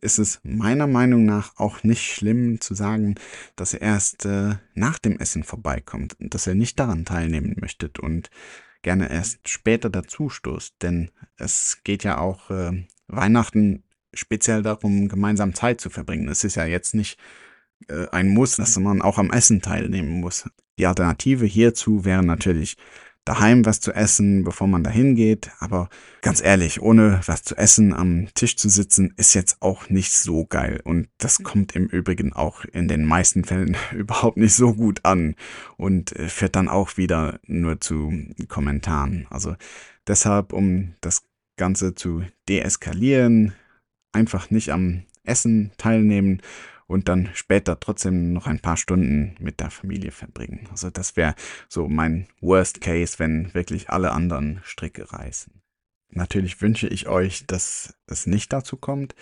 ist 0.00 0.18
es 0.18 0.40
meiner 0.42 0.86
Meinung 0.86 1.24
nach 1.24 1.56
auch 1.58 1.82
nicht 1.84 2.12
schlimm 2.12 2.60
zu 2.60 2.74
sagen, 2.74 3.14
dass 3.56 3.74
ihr 3.74 3.82
erst 3.82 4.24
äh, 4.24 4.56
nach 4.74 4.98
dem 4.98 5.18
Essen 5.18 5.44
vorbeikommt 5.44 6.18
und 6.20 6.34
dass 6.34 6.46
ihr 6.46 6.54
nicht 6.54 6.78
daran 6.78 7.04
teilnehmen 7.04 7.56
möchtet 7.60 7.98
und 7.98 8.30
gerne 8.82 9.10
erst 9.10 9.48
später 9.48 9.90
dazu 9.90 10.28
stoßt. 10.28 10.74
Denn 10.82 11.10
es 11.36 11.80
geht 11.84 12.04
ja 12.04 12.18
auch 12.18 12.50
äh, 12.50 12.84
Weihnachten 13.06 13.84
speziell 14.12 14.62
darum, 14.62 15.08
gemeinsam 15.08 15.54
Zeit 15.54 15.80
zu 15.80 15.88
verbringen. 15.88 16.28
Es 16.28 16.44
ist 16.44 16.56
ja 16.56 16.64
jetzt 16.64 16.94
nicht 16.94 17.18
äh, 17.88 18.08
ein 18.10 18.28
Muss, 18.28 18.56
dass 18.56 18.78
man 18.78 19.02
auch 19.02 19.18
am 19.18 19.30
Essen 19.30 19.62
teilnehmen 19.62 20.20
muss. 20.20 20.48
Die 20.78 20.86
Alternative 20.86 21.46
hierzu 21.46 22.04
wäre 22.04 22.22
natürlich 22.22 22.76
daheim 23.24 23.64
was 23.64 23.80
zu 23.80 23.92
essen, 23.92 24.42
bevor 24.42 24.66
man 24.66 24.82
dahin 24.82 25.14
geht. 25.14 25.50
Aber 25.60 25.88
ganz 26.22 26.42
ehrlich, 26.42 26.82
ohne 26.82 27.20
was 27.26 27.42
zu 27.42 27.56
essen 27.56 27.92
am 27.92 28.28
Tisch 28.34 28.56
zu 28.56 28.68
sitzen, 28.68 29.14
ist 29.16 29.34
jetzt 29.34 29.62
auch 29.62 29.88
nicht 29.88 30.12
so 30.12 30.44
geil. 30.44 30.80
Und 30.84 31.08
das 31.18 31.42
kommt 31.42 31.76
im 31.76 31.86
Übrigen 31.86 32.32
auch 32.32 32.64
in 32.64 32.88
den 32.88 33.04
meisten 33.04 33.44
Fällen 33.44 33.76
überhaupt 33.92 34.36
nicht 34.36 34.54
so 34.54 34.74
gut 34.74 35.04
an 35.04 35.36
und 35.76 36.14
äh, 36.16 36.28
führt 36.28 36.56
dann 36.56 36.68
auch 36.68 36.96
wieder 36.96 37.38
nur 37.46 37.80
zu 37.80 38.12
Kommentaren. 38.48 39.26
Also 39.30 39.54
deshalb, 40.06 40.52
um 40.52 40.94
das 41.00 41.22
Ganze 41.56 41.94
zu 41.94 42.24
deeskalieren, 42.48 43.52
einfach 44.12 44.50
nicht 44.50 44.70
am 44.70 45.02
Essen 45.24 45.70
teilnehmen 45.78 46.42
und 46.92 47.08
dann 47.08 47.30
später 47.32 47.80
trotzdem 47.80 48.32
noch 48.32 48.46
ein 48.46 48.60
paar 48.60 48.76
Stunden 48.76 49.34
mit 49.40 49.60
der 49.60 49.70
Familie 49.70 50.10
verbringen. 50.10 50.68
Also 50.70 50.90
das 50.90 51.16
wäre 51.16 51.34
so 51.68 51.88
mein 51.88 52.28
Worst 52.40 52.80
Case, 52.80 53.18
wenn 53.18 53.52
wirklich 53.54 53.90
alle 53.90 54.12
anderen 54.12 54.60
Stricke 54.62 55.10
reißen. 55.10 55.62
Natürlich 56.10 56.60
wünsche 56.60 56.88
ich 56.88 57.08
euch, 57.08 57.46
dass 57.46 57.96
es 58.06 58.26
nicht 58.26 58.52
dazu 58.52 58.76
kommt, 58.76 59.14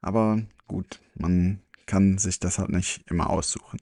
aber 0.00 0.42
gut, 0.66 1.00
man 1.14 1.62
kann 1.86 2.18
sich 2.18 2.40
das 2.40 2.58
halt 2.58 2.70
nicht 2.70 3.08
immer 3.08 3.30
aussuchen. 3.30 3.78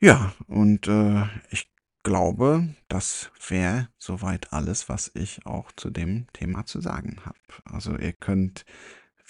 Ja, 0.00 0.32
und 0.46 0.88
äh, 0.88 1.24
ich 1.50 1.70
glaube, 2.02 2.74
das 2.88 3.30
wäre 3.46 3.88
soweit 3.98 4.54
alles, 4.54 4.88
was 4.88 5.10
ich 5.14 5.44
auch 5.44 5.70
zu 5.72 5.90
dem 5.90 6.26
Thema 6.32 6.64
zu 6.64 6.80
sagen 6.80 7.18
habe. 7.26 7.38
Also 7.64 7.98
ihr 7.98 8.14
könnt 8.14 8.64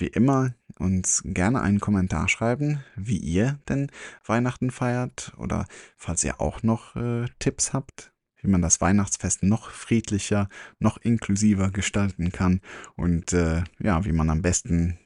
wie 0.01 0.09
immer 0.09 0.55
uns 0.79 1.23
gerne 1.25 1.61
einen 1.61 1.81
Kommentar 1.81 2.29
schreiben, 2.29 2.83
wie 2.97 3.19
ihr 3.19 3.59
denn 3.69 3.91
Weihnachten 4.25 4.71
feiert 4.71 5.33
oder 5.37 5.67
falls 5.97 6.25
ihr 6.25 6.41
auch 6.41 6.63
noch 6.63 6.97
äh, 6.97 7.27
Tipps 7.39 7.73
habt, 7.73 8.13
wie 8.41 8.49
man 8.49 8.63
das 8.63 8.81
Weihnachtsfest 8.81 9.43
noch 9.43 9.71
friedlicher, 9.71 10.49
noch 10.79 10.97
inklusiver 10.97 11.71
gestalten 11.71 12.33
kann 12.33 12.61
und 12.97 13.33
äh, 13.33 13.63
ja, 13.79 14.05
wie 14.05 14.13
man 14.13 14.31
am 14.31 14.43
besten 14.43 14.99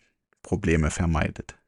Probleme 0.43 0.91
vermeidet. 0.91 1.59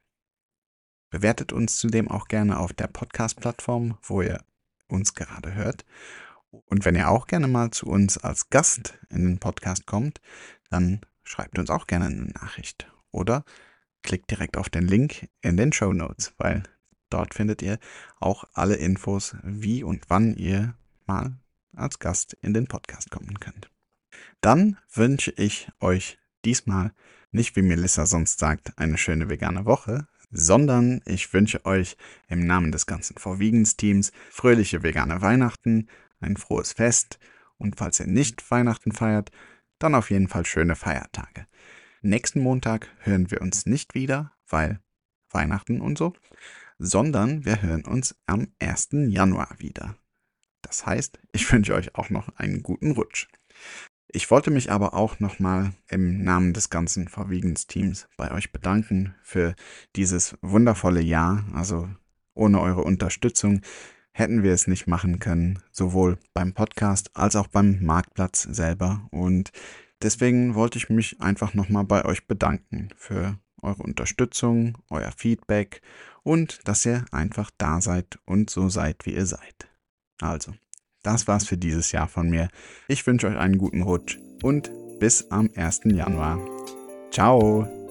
Bewertet 1.10 1.52
uns 1.52 1.76
zudem 1.76 2.08
auch 2.08 2.28
gerne 2.28 2.58
auf 2.58 2.72
der 2.72 2.88
Podcast-Plattform, 2.88 3.98
wo 4.02 4.22
ihr 4.22 4.42
uns 4.88 5.14
gerade 5.14 5.54
hört. 5.54 5.84
Und 6.50 6.84
wenn 6.84 6.94
ihr 6.94 7.08
auch 7.08 7.26
gerne 7.26 7.48
mal 7.48 7.70
zu 7.70 7.86
uns 7.86 8.18
als 8.18 8.50
Gast 8.50 8.98
in 9.10 9.24
den 9.24 9.38
Podcast 9.38 9.86
kommt, 9.86 10.20
dann 10.70 11.00
schreibt 11.24 11.58
uns 11.58 11.70
auch 11.70 11.86
gerne 11.86 12.06
eine 12.06 12.26
Nachricht. 12.26 12.90
Oder 13.10 13.44
klickt 14.02 14.30
direkt 14.30 14.56
auf 14.56 14.68
den 14.68 14.86
Link 14.86 15.28
in 15.42 15.56
den 15.56 15.72
Show 15.72 15.92
Notes, 15.92 16.32
weil 16.38 16.62
dort 17.10 17.34
findet 17.34 17.62
ihr 17.62 17.78
auch 18.20 18.44
alle 18.52 18.76
Infos, 18.76 19.36
wie 19.42 19.82
und 19.82 20.04
wann 20.08 20.34
ihr 20.36 20.74
mal 21.06 21.36
als 21.74 21.98
Gast 21.98 22.34
in 22.40 22.54
den 22.54 22.66
Podcast 22.66 23.10
kommen 23.10 23.38
könnt. 23.40 23.70
Dann 24.40 24.78
wünsche 24.92 25.32
ich 25.32 25.68
euch 25.80 26.18
diesmal 26.44 26.92
nicht, 27.30 27.56
wie 27.56 27.62
Melissa 27.62 28.06
sonst 28.06 28.38
sagt, 28.38 28.78
eine 28.78 28.96
schöne 28.96 29.28
vegane 29.28 29.64
Woche, 29.66 30.08
sondern 30.30 31.02
ich 31.04 31.32
wünsche 31.32 31.64
euch 31.64 31.96
im 32.28 32.46
Namen 32.46 32.72
des 32.72 32.86
ganzen 32.86 33.16
Vorwiegens-Teams 33.18 34.12
fröhliche 34.30 34.82
vegane 34.82 35.20
Weihnachten, 35.20 35.88
ein 36.20 36.36
frohes 36.36 36.72
Fest 36.72 37.18
und 37.58 37.76
falls 37.76 38.00
ihr 38.00 38.06
nicht 38.06 38.50
Weihnachten 38.50 38.92
feiert, 38.92 39.30
dann 39.78 39.94
auf 39.94 40.10
jeden 40.10 40.28
Fall 40.28 40.46
schöne 40.46 40.74
Feiertage. 40.74 41.46
Nächsten 42.02 42.40
Montag 42.40 42.88
hören 43.00 43.30
wir 43.30 43.40
uns 43.40 43.66
nicht 43.66 43.94
wieder, 43.94 44.32
weil 44.48 44.80
Weihnachten 45.30 45.80
und 45.80 45.98
so, 45.98 46.12
sondern 46.78 47.44
wir 47.44 47.62
hören 47.62 47.84
uns 47.84 48.16
am 48.26 48.48
1. 48.58 48.88
Januar 49.08 49.56
wieder. 49.58 49.96
Das 50.62 50.86
heißt, 50.86 51.18
ich 51.32 51.50
wünsche 51.52 51.74
euch 51.74 51.94
auch 51.94 52.10
noch 52.10 52.28
einen 52.36 52.62
guten 52.62 52.92
Rutsch. 52.92 53.28
Ich 54.08 54.30
wollte 54.30 54.50
mich 54.50 54.70
aber 54.70 54.94
auch 54.94 55.20
nochmal 55.20 55.72
im 55.88 56.22
Namen 56.22 56.52
des 56.52 56.70
ganzen 56.70 57.08
Verwiegens-Teams 57.08 58.08
bei 58.16 58.30
euch 58.30 58.52
bedanken 58.52 59.14
für 59.22 59.54
dieses 59.96 60.36
wundervolle 60.42 61.00
Jahr. 61.00 61.44
Also 61.54 61.88
ohne 62.34 62.60
eure 62.60 62.82
Unterstützung 62.82 63.62
hätten 64.12 64.42
wir 64.42 64.52
es 64.52 64.66
nicht 64.66 64.86
machen 64.86 65.18
können, 65.18 65.58
sowohl 65.72 66.18
beim 66.32 66.54
Podcast 66.54 67.10
als 67.14 67.36
auch 67.36 67.48
beim 67.48 67.84
Marktplatz 67.84 68.42
selber. 68.42 69.06
Und 69.10 69.50
deswegen 70.02 70.54
wollte 70.54 70.78
ich 70.78 70.88
mich 70.88 71.20
einfach 71.20 71.54
nochmal 71.54 71.84
bei 71.84 72.04
euch 72.04 72.26
bedanken 72.26 72.90
für 72.96 73.38
eure 73.62 73.82
Unterstützung, 73.82 74.78
euer 74.90 75.12
Feedback 75.12 75.80
und 76.22 76.60
dass 76.66 76.84
ihr 76.86 77.04
einfach 77.12 77.50
da 77.58 77.80
seid 77.80 78.18
und 78.24 78.50
so 78.50 78.68
seid, 78.68 79.06
wie 79.06 79.14
ihr 79.14 79.26
seid. 79.26 79.68
Also, 80.20 80.54
das 81.02 81.28
war's 81.28 81.46
für 81.46 81.56
dieses 81.56 81.92
Jahr 81.92 82.08
von 82.08 82.28
mir. 82.28 82.48
Ich 82.88 83.06
wünsche 83.06 83.28
euch 83.28 83.36
einen 83.36 83.58
guten 83.58 83.82
Rutsch 83.82 84.18
und 84.42 84.70
bis 84.98 85.30
am 85.30 85.50
1. 85.54 85.82
Januar. 85.84 86.40
Ciao! 87.10 87.85